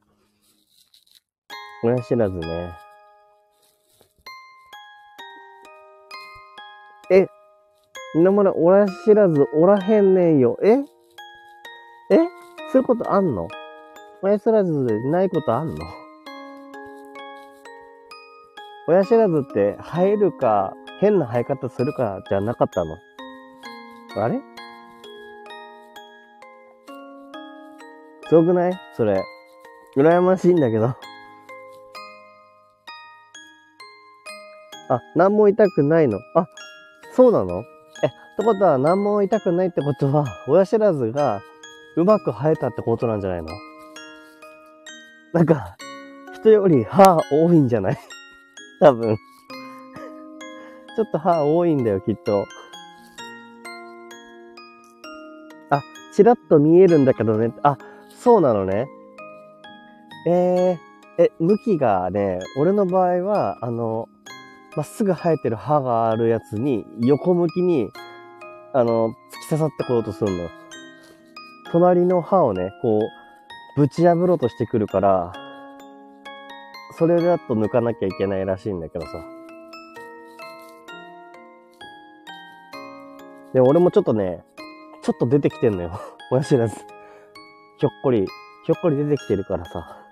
[1.83, 2.73] 親知らずね。
[7.11, 7.27] え、
[8.15, 10.59] 今まで親知らずおらへんねんよ。
[10.63, 10.85] ええ
[12.73, 13.49] そういうことあんの？
[14.23, 14.73] 親知らず
[15.11, 16.06] ないことあんの？
[18.89, 22.97] 親知らずって生えるか、変な生え方するかじゃなかったの？
[24.17, 24.41] あれ？
[28.29, 28.73] すごくない？
[28.97, 29.21] それ。
[29.97, 30.87] 羨ましいんだけど。
[30.87, 30.97] あ、
[35.17, 36.19] 何も痛くないの？
[36.37, 36.47] あ、
[37.13, 37.65] そうなの？
[38.05, 41.41] え、ってことは何も痛くないってことは、親知らずが
[41.97, 43.49] うまく生えたってことなんじゃないの？
[45.33, 45.77] なんか、
[46.35, 47.99] 人より歯多いんじゃない？
[48.81, 49.17] 多分。
[50.97, 52.47] ちょっと歯多いんだよ、きっと。
[55.71, 55.83] あ、
[56.15, 57.53] ちらっと見えるんだけどね。
[57.63, 57.77] あ、
[58.09, 58.89] そうなのね。
[60.27, 64.09] えー、え、向きがね、俺の場合は、あの、
[64.77, 67.91] まっすぐ生えてる歯があるやつに、横向きに、
[68.73, 69.13] あの、突
[69.47, 70.51] き刺さってこようとするの。
[71.73, 75.33] 隣の歯をね、こう、ぶち破ろうとしてくるから、
[76.99, 79.13] それだと抜かなきゃいけないらしいんだけどさ。
[83.53, 84.45] で、俺もちょっとね、
[85.03, 86.01] ちょっと出てきてんのよ。
[86.31, 86.75] 親知らず。
[87.79, 88.27] ひょっこり、
[88.65, 90.07] ひょっこり出てきてるからさ。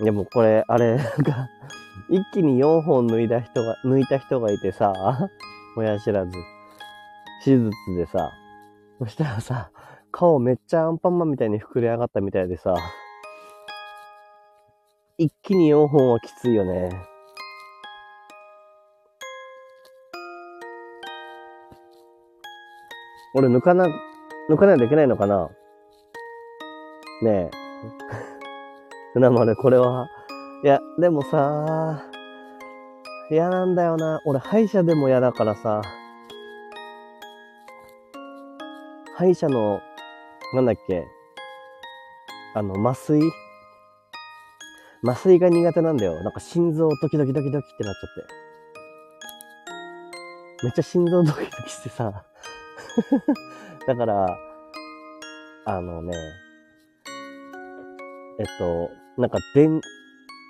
[0.00, 1.48] でもこれ、あれ、なんか、
[2.10, 4.92] 一気に4本抜いた人が、抜いた人がいてさ、
[5.76, 6.32] 親知らず。
[7.44, 8.32] 手術でさ、
[8.98, 9.70] そしたらさ、
[10.10, 12.74] 顔めっちゃアンパンマンみたいに膨れ上がったみたいでさ、
[15.16, 16.90] 一気に4本はきついよね。
[23.32, 23.86] 俺抜かな、
[24.50, 25.50] 抜かないといけないのかな？
[27.22, 27.50] ねえ。
[29.14, 30.08] 船丸、これは？
[30.64, 32.02] いや、でもさ、
[33.30, 34.20] 嫌なんだよな。
[34.26, 35.80] 俺、歯医者でも嫌だからさ。
[39.14, 39.80] 歯医者の、
[40.54, 41.06] なんだっけ、
[42.56, 43.43] あの、麻酔？
[45.04, 46.22] 麻酔が苦手なんだよ。
[46.22, 48.32] なんか心臓ドキドキドキドキってなっちゃって。
[50.64, 52.24] めっちゃ心臓ドキドキしてさ。
[53.86, 54.38] だから、
[55.66, 56.14] あのね、
[58.38, 58.90] えっと、
[59.20, 59.82] なんか電、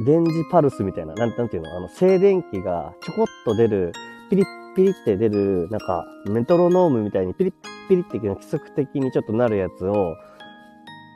[0.04, 1.76] 電磁パルスみたいな、なん、なんていうの？
[1.76, 3.92] あの、静電気がちょこっと出る、
[4.30, 7.54] ピリッピリって出る、なんか、メトロノームみたいにピリッ
[7.88, 10.14] ピリって規則的にちょっとなるやつを、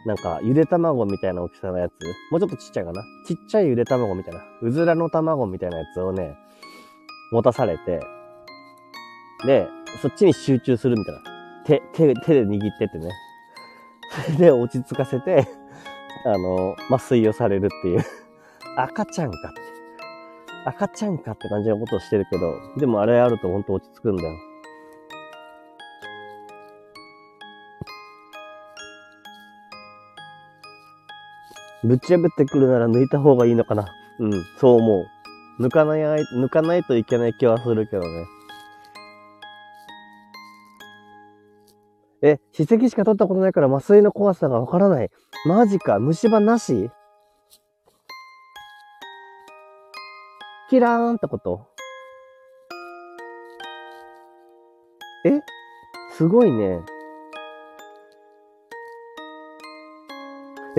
[0.09, 1.92] なんか、ゆで卵みたいな大きさのやつ、
[2.31, 3.03] もうちょっとちっちゃいかな？
[3.27, 6.35] ちっちゃいゆで卵みたいな、うずらの卵みたいなやつをね、
[7.31, 8.01] 持たされて、
[9.47, 9.68] で、
[10.01, 11.21] そっちに集中するみたいな。
[11.66, 13.11] 手、手、手で握ってってね。
[14.25, 15.47] それで落ち着かせて、
[16.25, 18.01] あの、麻酔をされるっていう。
[18.79, 19.61] 赤ちゃんかって。
[20.64, 24.48] 赤ちゃんかって感じのことをしてるけど、でもあれあるとほんと落ち着くんだよ。
[31.85, 33.87] ぶち破ってくるなら抜いた方がいいのかな。
[34.19, 35.07] うん、そう思
[35.59, 35.62] う。
[35.62, 38.27] 抜かない、抜かないといけない気はするけどね。
[42.21, 45.11] え、歯石しか取ったことないから麻酔の怖さがわからない。
[45.47, 46.91] マジか、虫歯なし？
[50.69, 51.67] キラーンってこと？
[55.25, 55.41] え？
[56.12, 56.81] すごいね。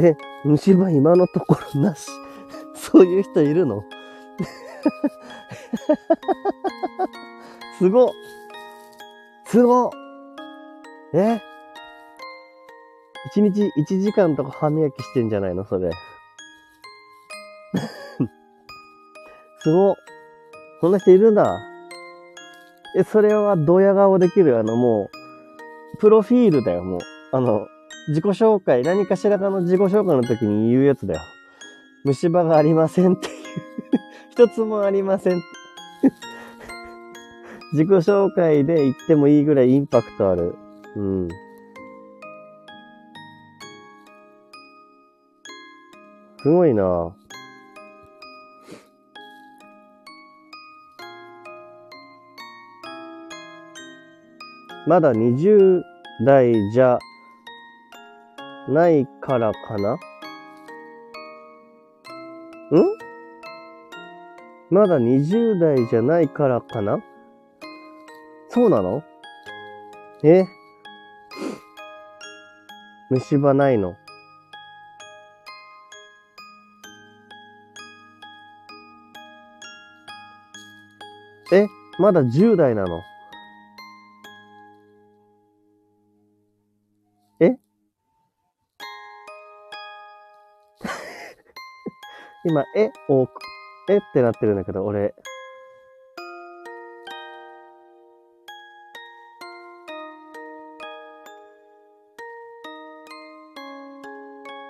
[0.02, 2.08] え、虫歯今のところなし。
[2.74, 3.84] そういう人いるの？
[7.78, 8.14] すご
[9.46, 9.92] すご
[11.14, 11.42] え？
[13.32, 15.66] 一日一時間とか歯磨きしてんじゃないの？
[15.66, 15.90] それ。
[19.60, 19.98] すご
[20.80, 21.60] そんな人いるんだ。
[22.96, 25.10] え、それはドヤ顔できるあのも
[25.94, 27.00] う、プロフィールだよ、もう。
[27.34, 27.68] あの、
[28.10, 31.22] 自己紹介、何かしらかの自己紹介の時に言うやつだよ。
[32.06, 33.34] 虫歯がありませんっていう
[34.32, 35.34] 一つもありません
[37.74, 40.56] 自己紹介で言ってもいいぐらいインパクトある。
[40.96, 41.28] うん。
[46.42, 47.14] すごいな
[54.88, 55.82] まだ20
[56.26, 56.98] 代じゃ
[58.70, 59.94] ないからかな？
[59.94, 59.98] ん？
[64.70, 67.00] まだ20代じゃないからかな？
[68.50, 69.04] そうなの？
[70.24, 70.46] え？
[73.10, 73.96] 虫歯ないの？
[81.52, 81.66] え？
[82.00, 83.02] まだ10代なの？
[92.46, 93.28] 今、えを、
[93.90, 95.14] えってなってるんだけど、俺。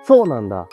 [0.04, 0.68] そうなんだ。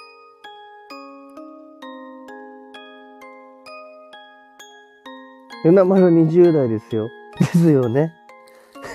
[5.66, 7.08] うなまる20代ですよ。
[7.38, 8.14] ですよね。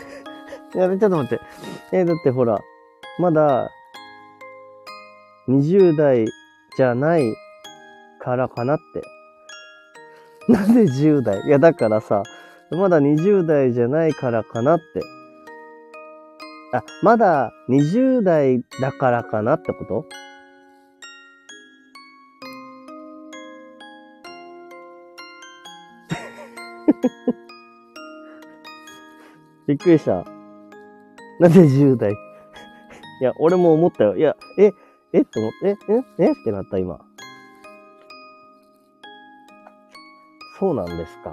[0.74, 1.40] いや、ちょっと待って。
[1.92, 2.60] えだってほら、
[3.20, 3.70] まだ、
[5.48, 6.26] 20代
[6.76, 7.36] じゃない
[8.24, 9.02] からかなって。
[10.48, 11.42] なんで10代？
[11.42, 12.24] いや、だからさ、
[12.72, 15.02] まだ20代じゃないからかなって。
[16.74, 20.06] あ、まだ20代だからかなってこと？
[29.68, 30.24] びっくりした。
[31.40, 32.12] なんで10代？
[33.22, 34.16] いや、俺も思ったよ。
[34.16, 34.72] いや、え、
[35.14, 35.22] え？
[35.22, 36.32] って思って、え、え、え？
[36.32, 37.00] ってなった今。
[40.62, 41.32] そうなんですか。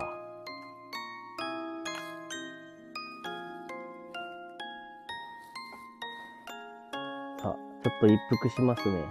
[7.42, 7.56] あ、ちょっ
[8.00, 9.04] と一服しますね。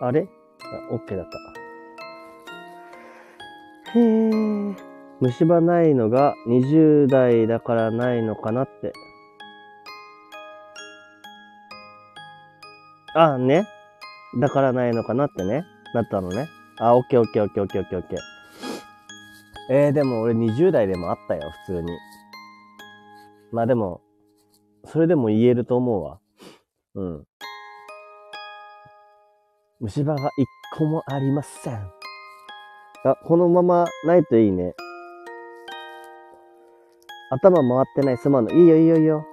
[0.00, 0.26] あれ？
[0.90, 1.38] あ、OK だった。
[3.98, 4.30] へえ、
[5.20, 8.94] 虫歯ないのが20代だからないのかなって。
[13.14, 13.68] あ、ね。
[14.40, 15.66] だからないのかなってね。
[15.92, 16.48] なったのね。
[16.78, 18.37] あ、オッケーオッケーオッケーオッケーオッケー。
[19.70, 21.92] えー、でも俺20代でもあったよ、普通に。
[23.52, 24.00] まあでも、
[24.84, 26.20] それでも言えると思うわ。
[26.94, 27.24] うん。
[29.80, 30.46] 虫歯が一
[30.76, 31.74] 個もありません。
[33.04, 34.74] あ、このままないといいね。
[37.30, 38.52] 頭回ってないすまんの。
[38.52, 39.26] いいよいいよいいよ。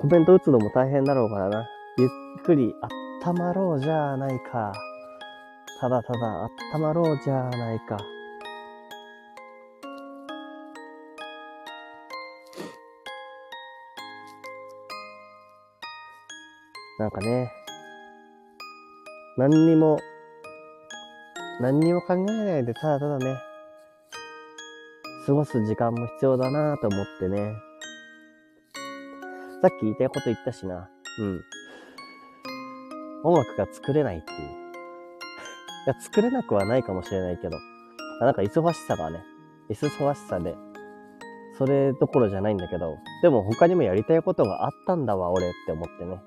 [0.00, 1.68] コメント打つのも大変だろうからな。
[1.98, 2.08] ゆっ
[2.44, 2.74] くり
[3.24, 4.72] 温まろうじゃないか。
[5.82, 7.96] ただただ温まろうじゃないか。
[17.00, 17.50] なんかね、
[19.36, 19.98] 何にも、
[21.60, 23.36] 何にも考えないでただただね、
[25.26, 27.56] 過ごす時間も必要だなと思ってね。
[29.60, 30.88] さっき言いたいこと言ったしな。
[31.18, 31.40] うん。
[33.24, 34.61] 音楽が作れないっていう。
[35.84, 37.58] いや、作れなくはないかもしれないけど、
[38.20, 39.24] なんか忙しさがね、
[39.68, 40.54] 忙しさで、
[41.58, 46.22] それどころじゃないんだけど、でも他にもやりたいことがあったんだわ、俺って思ってね。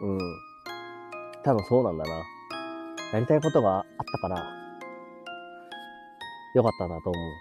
[0.00, 0.18] うん。
[1.42, 2.22] 多分そうなんだな。
[3.12, 4.46] やりたいことがあったから、
[6.54, 7.32] よかったなと思う。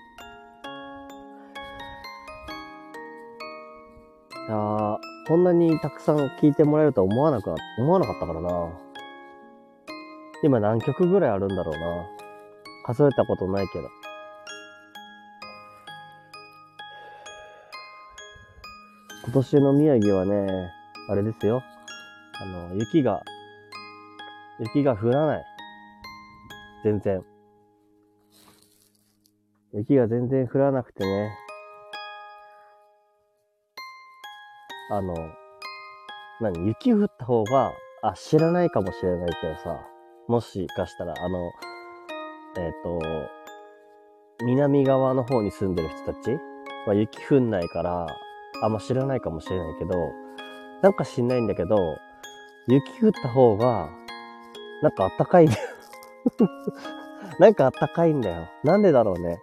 [4.47, 8.69] いやー、こんなにたくさん聞いてもらえるとは思わなくな、思わなかったからな。
[10.41, 12.05] 今何曲ぐらいあるんだろうな。
[12.85, 13.89] 数えたことないけど。
[19.25, 20.71] 今年の宮城はね、
[21.09, 21.61] あれですよ。
[22.39, 23.21] あの、雪が、
[24.59, 25.45] 雪が降らない。
[26.85, 27.21] 全然。
[29.73, 31.46] 雪が全然降らなくてね。
[34.89, 35.15] あの、
[36.39, 39.79] 何雪降った方が、あ、知らないかもしれないけどさ、
[40.27, 41.51] もしかしたら、あの、
[42.57, 42.99] えっ、ー、と、
[44.45, 46.37] 南側の方に住んでる人たち
[46.85, 48.07] は雪降んないから、
[48.61, 49.93] あんま知らないかもしれないけど、
[50.81, 51.97] なんか知んないんだけど、
[52.67, 53.89] 雪降った方が、
[54.81, 55.69] なんかあったかいんだよ
[57.39, 58.47] なんかあったかいんだよ。
[58.63, 59.39] なんでだろうね。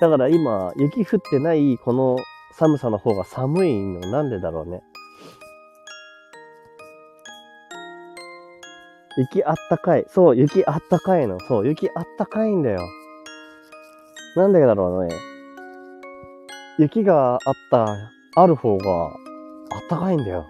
[0.00, 2.16] だから今、雪降ってないこの
[2.58, 4.82] 寒さの方が寒いのなんでだろうね。
[9.18, 10.04] 雪あったかい。
[10.08, 11.38] そう、雪あったかいの。
[11.40, 12.80] そう、雪あったかいんだよ。
[14.36, 15.14] なんでだろうね。
[16.78, 17.86] 雪があった、
[18.34, 19.12] ある方があっ
[19.88, 20.44] たかいんだよ。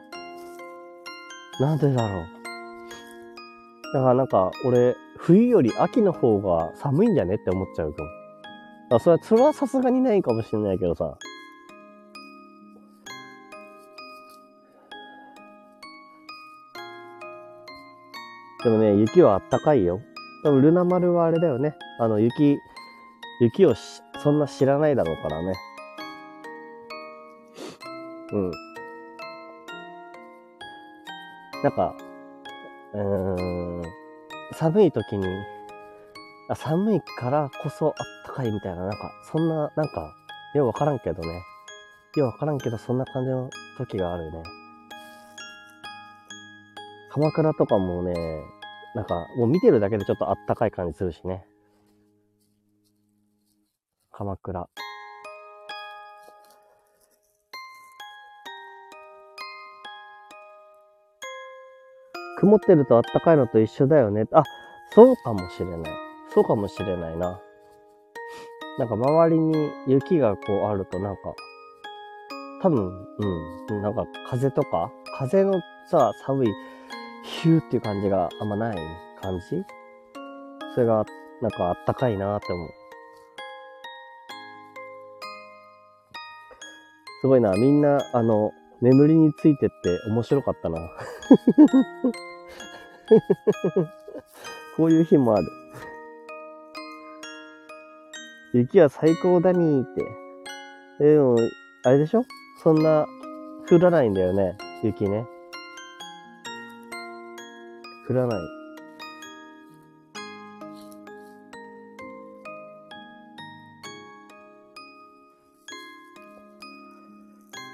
[1.60, 2.26] なんでだろう。
[3.94, 8.02] だからなんか、俺、冬より秋の方が寒いんじゃねって思っちゃうか
[8.90, 8.98] も。
[8.98, 11.16] それは、それはさすがにないかもしれないけどさ。
[18.66, 20.00] でもね、雪はあったかいよ。
[20.42, 21.76] 多分、ルナ丸はあれだよね。
[22.00, 22.58] あの、雪、
[23.40, 25.54] 雪をしそんな知らないだろうからね。
[28.32, 28.50] うん。
[31.62, 31.94] なんか、
[32.92, 33.82] うーん、
[34.54, 35.28] 寒い時に、
[36.48, 37.94] あ寒いからこそあっ
[38.26, 40.12] たかいみたいな、なんか、そんな、なんか、
[40.56, 41.28] ようわからんけどね。
[42.16, 43.48] ようわからんけど、そんな感じの
[43.78, 44.42] 時があるね。
[47.12, 48.12] 鎌倉とかもね、
[48.96, 51.46] なんか、もう見てるだけでちょっとあったかい感じするしね。
[54.10, 54.70] 鎌倉。
[62.38, 64.24] 曇ってるとあったかいのと一緒だよね。
[64.32, 64.42] あ、
[64.94, 65.92] そうかもしれない。
[66.32, 67.38] そうかもしれないな。
[68.78, 71.34] なんか周りに雪がこうあるとなんか、
[72.62, 73.06] 多分、
[73.68, 76.54] うん、なんか風とか、風のさ、寒い、
[77.26, 78.76] ヒューっていう感じがあんまない
[79.20, 79.64] 感じ？
[80.74, 81.04] それが、
[81.42, 82.70] なんかあったかいなって思う。
[87.20, 89.74] すごいな、みんな、あの、眠りについてって
[90.08, 90.78] 面白かったな。
[94.76, 95.46] こういう日もある。
[98.52, 100.04] 雪は最高だにーって。
[101.04, 101.36] でも、
[101.84, 102.24] あれでしょ？
[102.62, 103.06] そんな
[103.70, 104.56] 降らないんだよね。
[104.82, 105.26] 雪ね。
[108.08, 108.38] 降らない。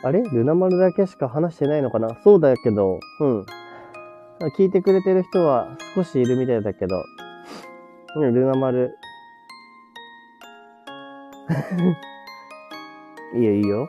[0.05, 0.23] あれ？
[0.23, 2.17] ルナ丸だけしか話してないのかな？
[2.25, 3.47] そうだけど、うん。
[4.57, 6.97] 聞いてくれてる人は少しいるみたいだけど、
[8.17, 8.91] うん、ルナ丸。
[13.35, 13.89] いいよいいよ。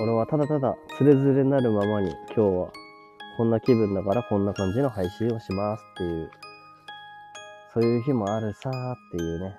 [0.00, 2.72] 俺はただただつれづれなるままに今日は
[3.36, 6.30] こんな気分だからこんな感じの配信をしますっていう、
[7.74, 9.56] そういう日もあるさーっていうね。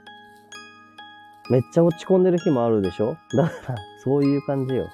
[1.49, 3.17] めっちゃ落ち込んでる日もあるでしょ？
[3.35, 4.87] だから、そういう感じよ。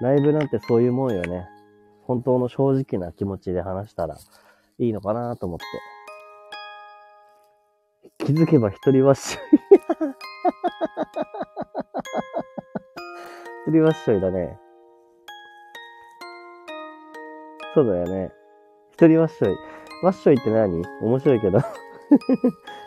[0.00, 1.46] ライブなんてそういうもんよね。
[2.06, 4.16] 本当の正直な気持ちで話したら
[4.78, 5.64] いいのかなと思って。
[8.24, 9.44] 気づけば一人わっしょい。
[13.68, 14.58] 一人わっしょいだね。
[17.74, 18.32] そうだよね。
[18.92, 19.56] 一人わっしょい。
[20.02, 20.82] わっしょいって何？
[21.02, 21.58] 面白いけど。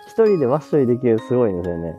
[0.07, 1.95] 一人でわっしょいできるすごいんですよね。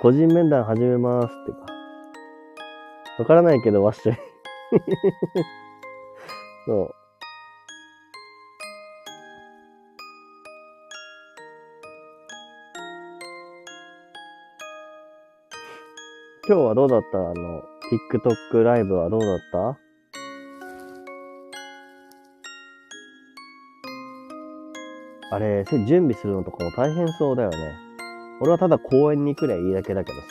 [0.00, 1.58] 個人面談始めますってか。
[3.18, 4.16] わからないけど、わっしょい。
[6.64, 7.01] そう。
[16.52, 17.16] 今日はどうだった？
[17.18, 17.62] あの、
[18.12, 19.78] TikTok ライブはどうだった？
[25.34, 27.56] あれ、準備するのとかも大変そうだよね。
[28.42, 30.26] 俺はただ公園に来りゃいいだけだけどさ。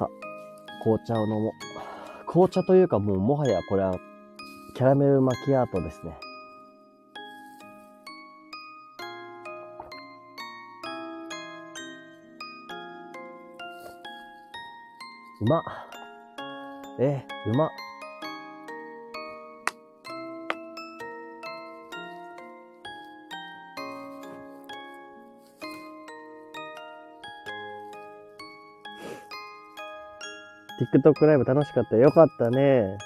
[0.00, 0.08] さ、
[0.82, 1.52] 紅茶を飲もう。
[2.26, 4.00] 紅茶というかもうもはやこれは
[4.74, 6.18] キャラメルマキアートですね。
[15.42, 15.64] うま。
[17.00, 17.68] え、うま。
[30.94, 31.96] TikTok ライブ楽しかった。
[31.96, 32.96] よかったね。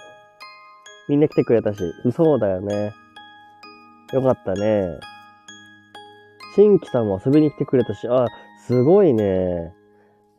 [1.08, 1.78] みんな来てくれたし。
[2.14, 2.92] そうだよね。
[4.12, 5.00] よかったね。
[6.54, 8.26] 新規さんも遊びに来てくれたし、あ、
[8.66, 9.72] すごいね。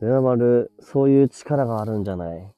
[0.00, 2.52] ルナ丸、そういう力があるんじゃない？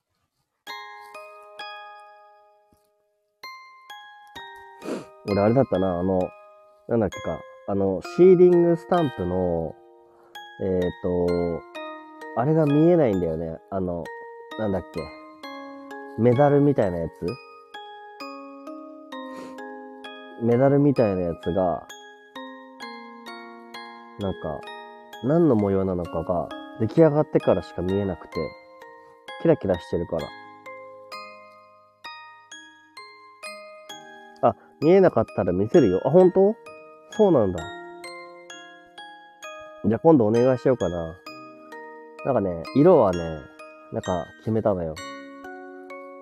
[5.26, 6.20] 俺あれだったな、あの、
[6.88, 9.74] なんだっけか、あの、シーリングスタンプの、
[10.60, 11.62] えっ、ー、と、
[12.36, 13.56] あれが見えないんだよね。
[13.70, 14.04] あの、
[14.58, 15.00] なんだっけ、
[16.22, 17.12] メダルみたいなやつ？
[20.44, 21.88] メダルみたいなやつが、
[24.18, 24.60] なんか、
[25.24, 28.34] 何の模様なのかが出来上がってからしか見えなくて、
[29.42, 30.28] キラキラしてるから。
[34.50, 36.00] あ、見えなかったら見せるよ。
[36.06, 36.54] あ、本当？
[37.10, 37.62] そうなんだ。
[39.84, 41.16] じゃあ今度お願いしようかな。
[42.24, 43.18] なんかね、色はね、
[43.92, 44.94] なんか決めたのよ。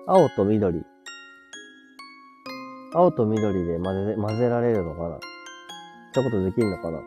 [0.07, 0.83] 青と緑。
[2.93, 5.19] 青と緑で混ぜ、混ぜられるのかな？
[6.13, 6.97] そういうことできんのかな？
[6.97, 7.05] おっ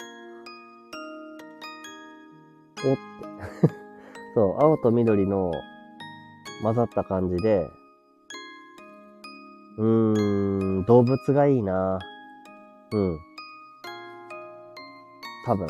[2.97, 3.32] て。
[4.35, 5.53] そう、青と緑の
[6.63, 7.69] 混ざった感じで、
[9.79, 11.99] うーん、動物がいいな
[12.93, 13.19] うん。
[15.47, 15.67] 多分。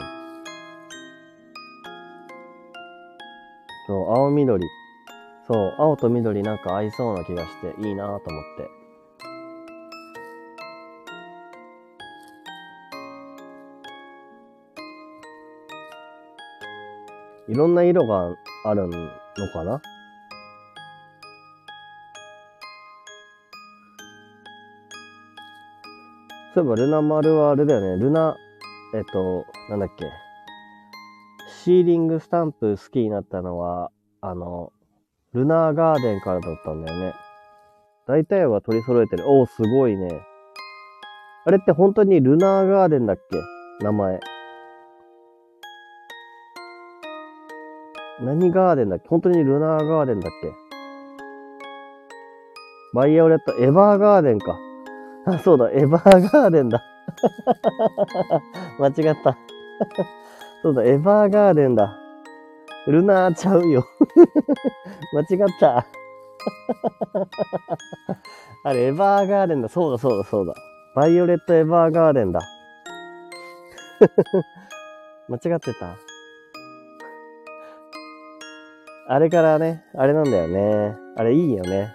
[3.87, 4.65] そう、青緑。
[5.47, 8.21] そう、青と緑なんか合いそうな気がしていいなと思っ
[8.57, 8.82] て。
[17.49, 18.35] いろんな色が
[18.65, 18.99] あるの
[19.53, 19.83] かな？
[26.55, 27.97] そういえばルナ丸はあれだよね。
[28.03, 28.37] ルナ、
[28.95, 30.05] えっと、なんだっけ。
[31.65, 33.91] シーリングスタンプ好きになったのは、
[34.21, 34.73] あの、
[35.33, 37.15] ルナーガーデンからだったんだよね。
[38.07, 39.29] 大体は取り揃えてる。
[39.29, 40.09] おお、すごいね。
[41.47, 43.85] あれって本当にルナーガーデンだっけ？
[43.85, 44.21] 名前。
[48.25, 49.09] 何ガーデンだっけ？
[49.09, 50.53] 本当にルナーガーデンだっけ？
[52.95, 54.59] バイオレット、エヴァーガーデンか。
[55.27, 56.83] あ、そうだ、エヴァーガーデンだ。
[58.79, 59.37] 間違った。
[60.63, 61.99] そうだ、エヴァーガーデンだ。
[62.87, 63.87] ルナーちゃうよ。
[65.13, 65.87] 間違った。
[68.65, 69.69] あれ、エヴァーガーデンだ。
[69.69, 70.55] そうだ、そうだ、そうだ。
[70.95, 72.41] バイオレットエヴァーガーデンだ。
[75.29, 75.97] 間違ってた。
[79.13, 80.97] あれからね、あれなんだよね。
[81.19, 81.93] あれいいよね。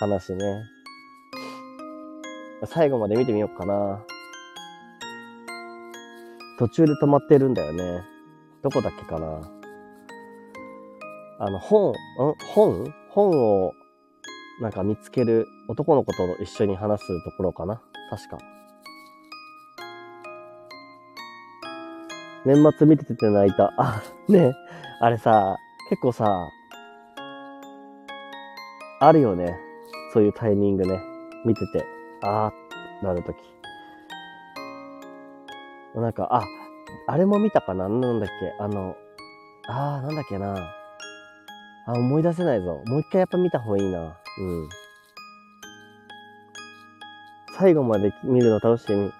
[0.00, 0.64] 話ね。
[2.64, 4.04] 最後まで見てみようかな。
[6.58, 8.02] 途中で止まってるんだよね。
[8.64, 9.40] どこだっけかな。
[11.38, 11.94] あの、本、ん？
[12.52, 12.94] 本？
[13.10, 13.72] 本を、
[14.60, 17.80] なんか見つける男の子と一緒に話すところかな。
[18.10, 18.38] 確か。
[22.44, 23.72] 年末見てて泣いた。
[23.78, 24.52] あ、ね
[25.00, 25.56] あれさ、
[25.90, 26.48] 結構さ、
[29.00, 29.56] あるよね。
[30.14, 31.00] そういうタイミングね。
[31.44, 31.84] 見てて、
[32.22, 32.52] あーっ
[33.00, 33.36] てなるとき。
[35.96, 36.44] なんか、あ、
[37.08, 38.94] あれも見たかななんだっけあの、
[39.66, 40.54] あー、なんだっけな。
[41.86, 42.80] あ、思い出せないぞ。
[42.86, 44.16] もう一回やっぱ見た方がいいな。
[44.38, 44.68] うん。
[47.58, 49.10] 最後まで見るの楽しみ。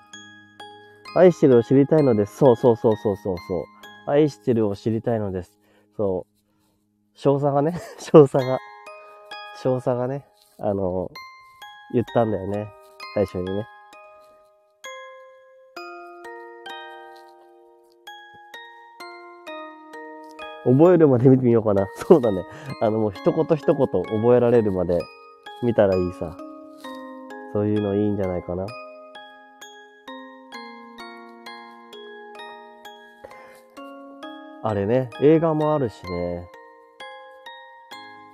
[1.16, 2.36] 愛してるを知りたいのです。
[2.36, 3.64] そうそうそうそうそうそう。
[4.06, 5.58] 愛してるを知りたいのです。
[5.96, 6.29] そう。
[7.22, 8.58] 少佐がね、 少佐が、
[9.62, 10.24] 少佐がね、
[10.58, 11.10] あの、
[11.92, 12.66] 言ったんだよね。
[13.14, 13.66] 最初にね。
[20.64, 21.86] 覚えるまで見てみようかな。
[21.94, 22.42] そうだね。
[22.80, 24.98] あの、もう一言一言覚えられるまで
[25.62, 26.34] 見たらいいさ。
[27.52, 28.64] そういうのいいんじゃないかな。
[34.62, 36.59] あれね、映画もあるしね。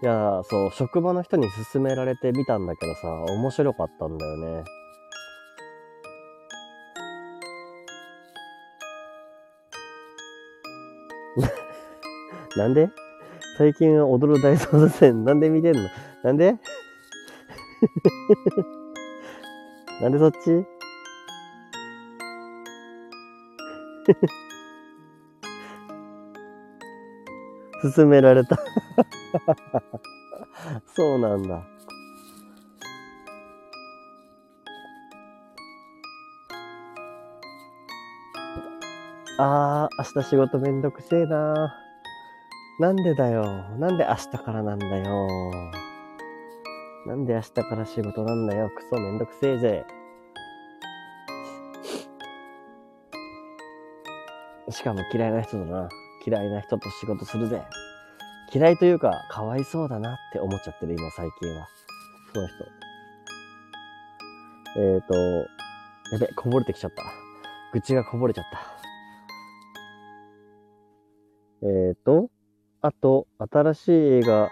[0.03, 4.65] いや、そう、職場の人に勧められてみたんだけどさ、面白かったんだよね。
[12.57, 12.91] なんで？
[13.59, 15.89] 最近は踊る大捜査線、なんで見てんの？
[16.23, 16.57] なんで？
[20.03, 20.37] なんでそっち？
[27.97, 28.59] 勧められた。
[30.95, 31.63] そうなんだ。
[39.39, 41.75] あー、明日仕事めんどくせえな
[42.81, 43.45] なんでだよ。
[43.79, 45.29] なんで明日からなんだよ。
[47.07, 48.71] なんで明日から仕事なんだよ。
[48.75, 49.85] クソめんどくせえぜ。
[54.71, 55.89] しかも嫌いな人だな。
[56.27, 57.63] 嫌いな人と仕事するぜ。
[58.53, 61.67] 嫌いというか、かわいそうだなって思っちゃってる、今最近は。
[62.33, 62.65] その人。
[64.79, 65.15] えっ、ー、と、
[66.13, 67.03] やべ、こぼれてきちゃった。
[67.73, 68.61] 愚痴がこぼれちゃった。
[71.63, 72.31] えっ、ー、と、
[72.83, 74.49] あと、新しい映画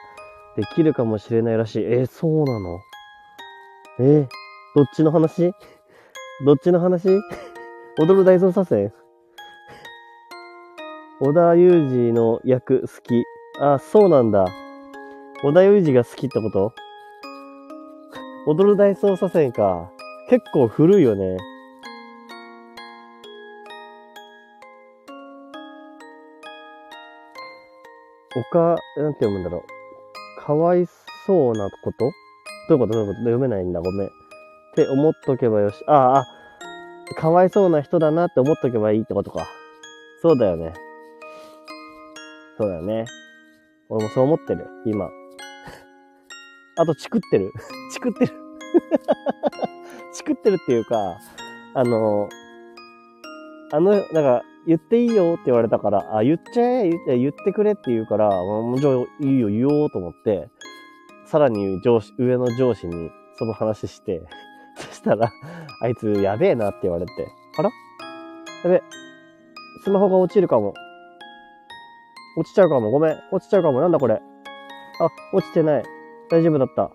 [0.57, 1.85] できるかもしれないらしい。
[1.85, 2.81] えー、そうなの？
[4.01, 4.29] えー、
[4.75, 5.53] どっちの話？
[6.45, 7.09] どっちの話？
[7.99, 8.93] 踊る大捜査線
[11.21, 13.25] 小田裕二の役好き。
[13.61, 14.47] あ、そうなんだ。
[15.43, 16.73] 小田裕二が好きってこと？
[18.47, 19.91] 踊る大捜査線か。
[20.29, 21.37] 結構古いよね。
[28.51, 29.65] 他、なんて読むんだろ
[30.39, 30.43] う。
[30.45, 30.87] かわい
[31.27, 32.11] そうなこと？
[32.69, 32.93] どういうこと？
[32.95, 33.19] どういうこと？
[33.21, 33.81] 読めないんだ。
[33.81, 34.07] ごめん。
[34.09, 34.11] っ
[34.75, 35.85] て思っとけばよし。
[35.87, 36.27] ああ、
[37.21, 39.47] かわいそうな人だなって思っとけばいいってことか。
[40.21, 40.73] そうだよね。
[42.59, 43.05] そうだよね。
[43.89, 45.09] 俺もそう思ってる、今。
[46.77, 47.53] あと、チクってる。
[47.93, 48.33] チクってる。
[50.15, 51.19] チクってるっていうか、
[51.75, 52.29] あの、
[53.73, 60.49] あの、なんか、言っていいよって言われたから、あ、言っちゃえ、言って言ってくれって言うから、もうじゃあいいよ、言おうと思って、
[61.27, 64.23] さらに上司、上の上司にその話して、
[64.77, 65.31] そしたら、
[65.83, 67.13] あいつやべえなって言われて、
[67.59, 67.71] あら？
[68.65, 68.83] やべ、
[69.83, 70.73] スマホが落ちるかも。
[72.37, 72.91] 落ちちゃうかも。
[72.91, 73.19] ごめん。
[73.33, 73.81] 落ちちゃうかも。
[73.81, 74.21] なんだこれ。
[75.01, 75.83] あ、落ちてない。
[76.31, 76.83] 大丈夫だった。
[76.85, 76.91] あ。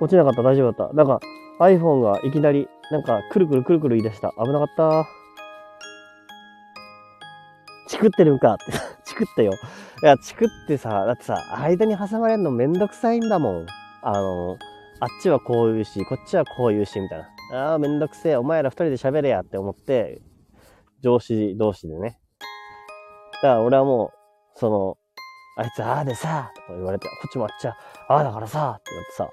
[0.00, 0.42] 落ちなかった。
[0.42, 0.94] 大丈夫だった。
[0.94, 1.20] なんか
[1.60, 4.32] iPhone がいきなり、なんかくるくるくるくる言い出した。
[4.38, 5.08] 危なかった。
[7.88, 8.64] チクってるんかって。
[9.04, 9.52] チクったよ。
[10.02, 13.66] いや、チクってさ、だってさ、間に挟まれるのめんどくさいんだもん。
[14.02, 14.56] あの、
[15.00, 17.70] あっちはこう言うし、こっちはこう言うし、みたいな。
[17.70, 18.36] ああ、めんどくせえ。
[18.36, 20.20] お前ら二人で喋れやって思って、
[21.00, 22.20] 上司同士でね。
[23.34, 24.12] だから俺はも
[24.54, 24.98] う、その、
[25.56, 27.76] あいつああでさ、とか言われて、こっちもあっちゃ、
[28.08, 29.30] ああだからさ、ってなってさ、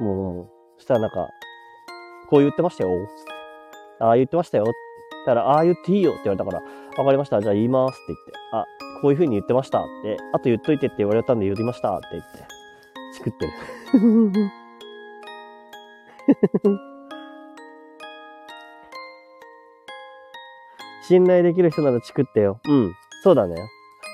[0.00, 1.28] もう、そしたらなんか、
[2.28, 2.90] こう言ってましたよ。
[4.00, 4.64] ああ言ってましたよ。
[4.64, 4.72] だ
[5.26, 6.62] から、ああ言っていいよって言われたから、
[6.98, 7.40] わかりました。
[7.40, 8.64] じゃあ言いますって言って、あ、
[9.02, 12.46] こういう風に言ってましたって、あと言っといてって言われたんで言いましたって言って、
[13.14, 13.52] 作ってる。
[21.08, 22.60] 信頼できる人ならチクってよ。
[22.66, 22.94] うん。
[23.22, 23.56] そうだね。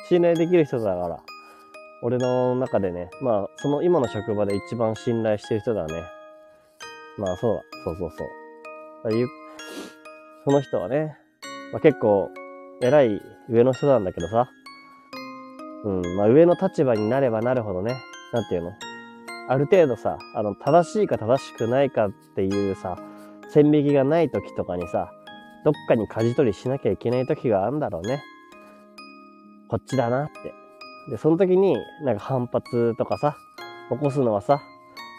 [0.08, 1.20] 信頼できる人だから。
[2.02, 6.02] 俺の中でね、まあ、その今の職場で一番信頼してる人だね。
[7.18, 7.62] まあ、そうだ。
[7.84, 8.28] そうそうそう。
[10.44, 11.16] その人はね、
[11.72, 12.30] まあ、結構、
[12.82, 14.48] 偉い上の人なんだけどさ。
[15.84, 17.94] うん、まあ、上の立場になればなるほどね、
[18.32, 18.72] なんていうの？
[19.48, 22.96] ある程度さ、あの、正しいか正しくないかっていうさ、
[23.50, 25.10] 線引きがない時とかにさ、
[25.64, 28.22] どっかに舵取りしなきゃいけない時があるんだろうね。
[29.68, 30.54] こっちだなって。
[31.10, 33.36] で、その時になんか反発とかさ、
[33.90, 34.62] 起こすのはさ、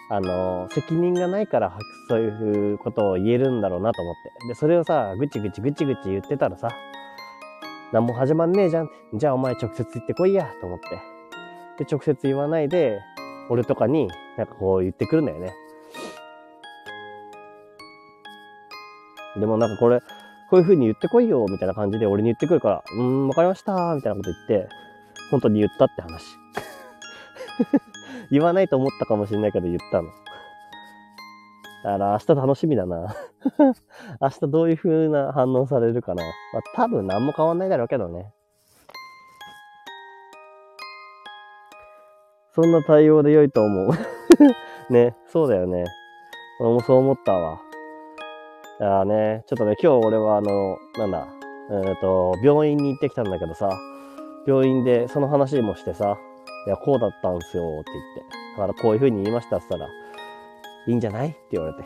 [0.09, 1.77] あの、責任がないから
[2.09, 4.47] そういうことを言えるんだろうなと思って。
[4.49, 6.69] で、それをさ、ぐちぐちぐちぐち言ってたらさ、
[7.93, 8.89] 何も始まんねえじゃん。
[9.13, 11.83] じゃあお前直接言ってこいや、と思って。
[11.83, 12.99] で、直接言わないで、
[13.49, 15.53] 俺とかになんかこう言ってくるんだよね。
[19.39, 20.01] でもなんかこれ、
[20.51, 24.67] こういう風に言ってこいよ、みたいな感じで俺に言ってくるから、うーん、わかりました、みたいなこと言って、
[25.31, 26.37] 本当に言ったって話。
[28.29, 30.09] 言わないと思ったかもしれないけど言ったの。
[31.83, 33.15] だから明日楽しみだな。
[34.19, 36.23] 明日どういう風な反応されるかな。
[36.53, 38.33] まあ多分何も変わんないだろうけどね。
[42.53, 43.91] そんな対応で良いと思う。
[44.91, 45.85] ね、そうだよね。
[46.59, 47.70] 俺もそう思ったわ。
[48.81, 51.27] いやね、ちょっとね、今日俺はあの、なんだ、
[51.69, 53.69] えっ、ー、と、病院に行ってきたんだけどさ、
[54.47, 56.17] 病院でその話もしてさ、
[56.65, 58.59] いや、こうだったんすよって言って。
[58.59, 59.91] だからこういう風に言いましたって言ったら、
[60.87, 61.83] いいんじゃないって言われて。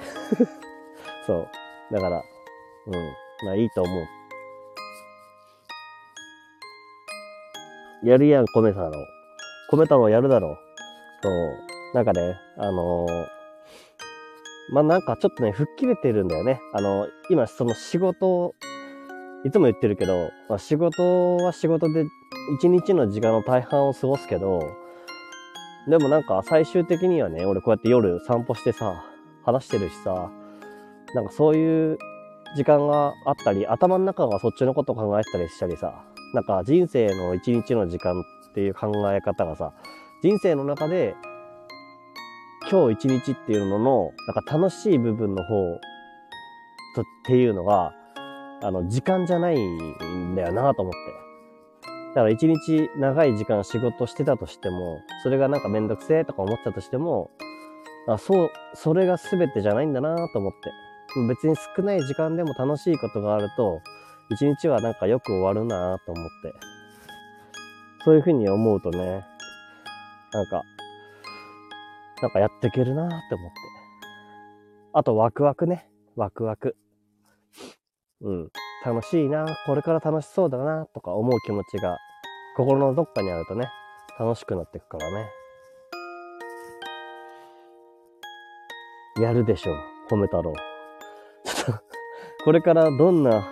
[1.28, 1.48] そう。
[1.91, 2.24] だから、
[2.88, 2.93] うん。
[3.46, 4.08] まあいいと思う。
[8.08, 8.91] やるやん、米太郎。
[9.70, 10.58] 米太郎やるだろう。
[11.24, 11.58] そう。
[11.93, 13.35] なんかね、あのー、
[14.72, 16.59] まあなんかちょっとね、吹っ切れてるんだよね。
[16.74, 18.55] あの、今その仕事、
[19.45, 22.05] いつも言ってるけど、まあ、仕事は仕事で
[22.57, 24.59] 一日の時間の大半を過ごすけど、
[25.88, 29.05] でもなんか最終的にはね、俺こうやって夜散歩してさ、
[29.43, 30.32] 話してるしさ、
[31.13, 31.97] なんかそういう
[32.55, 36.03] 時間があったり、頭の中がそっちのこと考えてたりしたりさ、
[36.34, 39.74] なんか人生の一日の時間っていう考え方がさ、
[40.24, 41.16] 人生の中で
[42.70, 45.80] 今日一日っていうのの、なんか楽しい部分の方
[46.95, 47.93] とっていうのが、
[48.63, 50.97] あの、時間じゃないんだよなと思って。
[52.16, 57.30] だから一日長い時間仕事してたとしても、それがなんかめんどくせえとか思ったとしても、
[58.07, 60.72] あそう、それが全てじゃないんだなと思って。
[61.30, 63.82] 別に少ない時間でも楽しいことがあると、
[64.32, 66.53] 一日はなんかよく終わるなと思って。
[68.03, 69.26] そういうふうに思うとね、
[70.32, 70.63] なんか、
[72.22, 73.55] なんかやっていけるなって思って。
[74.93, 75.89] あとワクワクね。
[76.16, 76.78] ワクワク。
[78.22, 78.49] うん。
[78.86, 81.97] 楽しいな、これから楽しそうだな、とか思う気持ちが
[82.55, 83.68] 心のどっかにあるとね、
[84.20, 85.30] 楽しくなっていくからね。
[89.22, 89.76] やるでしょう、
[90.09, 90.53] 米太郎。
[91.43, 91.84] ちょっと、
[92.45, 93.43] これからどんな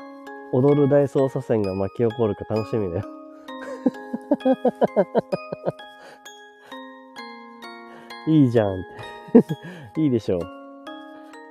[0.53, 3.05] 踊る大捜査線が巻き起こるか楽しみだよ。
[8.27, 8.83] いいじゃんっ
[9.95, 9.97] て。
[10.01, 10.41] いいでしょう。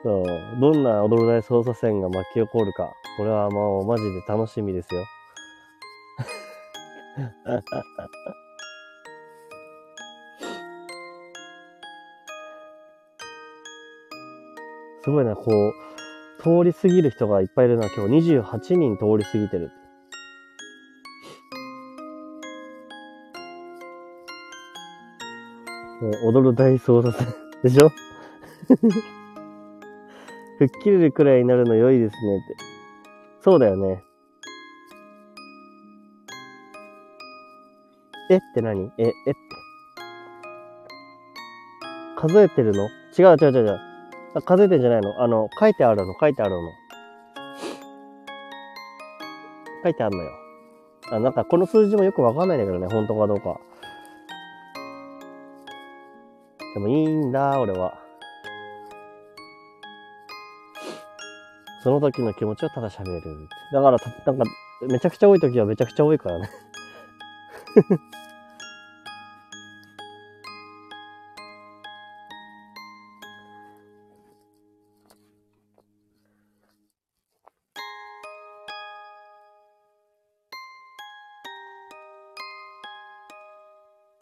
[0.03, 0.25] そう。
[0.61, 2.93] どんな踊る大捜査線が巻き起こるか。
[3.17, 5.05] これはもうマジで楽しみですよ。
[15.05, 17.89] すごいな、こう、通り過ぎる人がいっぱいいるな。
[17.89, 19.73] 今日28人通り過ぎてる。
[26.25, 27.91] 踊る大捜査線でしょ？
[30.59, 32.57] 吹っ切れるくらいになるの良いですねって。
[33.41, 34.05] そうだよね。
[38.31, 38.37] え？
[38.37, 38.93] って何？
[38.99, 39.09] え、え？
[39.11, 39.35] って。
[42.17, 42.89] 数えてるの？
[43.19, 43.81] 違う違う違う違う。
[44.43, 45.21] 数えてんじゃないの？
[45.23, 46.71] あの、書いてあるの、書いてあるの？
[49.83, 50.31] 書いてあるのよ。
[51.11, 53.61] あ、なんかこの数字もよくわかんないんだけどね、本当かどうか。
[56.75, 57.99] でもいいんだ、俺は。
[61.83, 63.49] その時の気持ちをただ喋る。
[63.73, 64.45] だから、なんか、
[64.89, 66.51] めちゃくちゃ多い時はめちゃくちゃ多いからね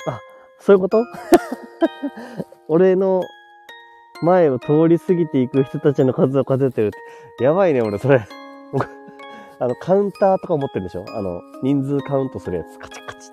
[0.07, 0.21] あ、
[0.59, 1.05] そういうこと
[2.69, 3.23] 俺の
[4.23, 6.91] 前を通り過ぎていく人たちの数を数えてるっ
[7.39, 7.45] て。
[7.45, 8.21] やばいね、俺、それ。
[9.59, 11.05] あの、カウンターとか持ってるでしょ？
[11.09, 12.79] あの、人数カウントするやつ。
[12.79, 13.31] カチカチ。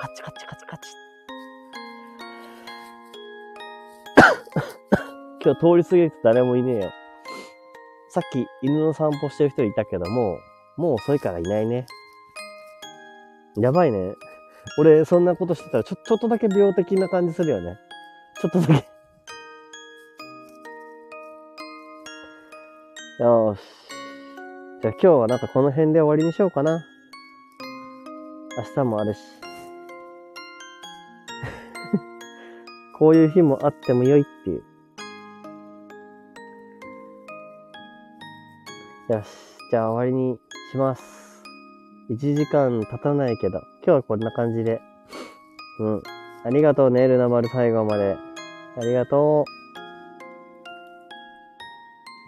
[0.00, 0.90] カチカチカチカチ。
[5.44, 6.90] 今日通り過ぎる人誰もいねえよ。
[8.08, 10.38] さっき犬の散歩してる人いたけども、
[10.76, 11.86] もう遅いからいないね。
[13.56, 14.14] やばいね。
[14.78, 17.78] 俺、そんなことしてたら、ちょ、ちょっとだけ病的な感じするよね。
[18.40, 18.72] ちょっとだけ
[23.18, 23.62] よーし。
[24.82, 26.84] じゃあ今日はなんかこの辺で終わりにしようかな。
[28.58, 29.20] 明日もあるし。
[32.98, 34.62] こういう日もあっても良いっていう。
[39.08, 39.28] よし。
[39.70, 40.38] じゃあ終わりに
[40.70, 41.42] します。
[42.10, 44.80] 1時間経たないけど、今日はこんな感じで。
[45.78, 46.02] うん。
[46.44, 48.16] ありがとうね、ルナ丸最後まで。
[48.76, 49.50] ありがとう。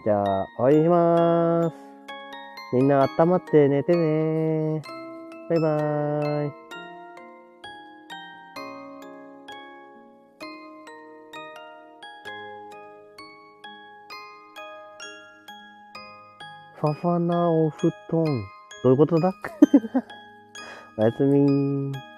[0.05, 1.75] じゃあ、終わりしまーす。
[2.71, 4.81] みんな温まって寝てね
[5.49, 6.51] バイバーイ。
[16.79, 18.23] ファファなお布団。
[18.81, 19.33] どういうことだ？
[20.99, 22.08] おやすみー。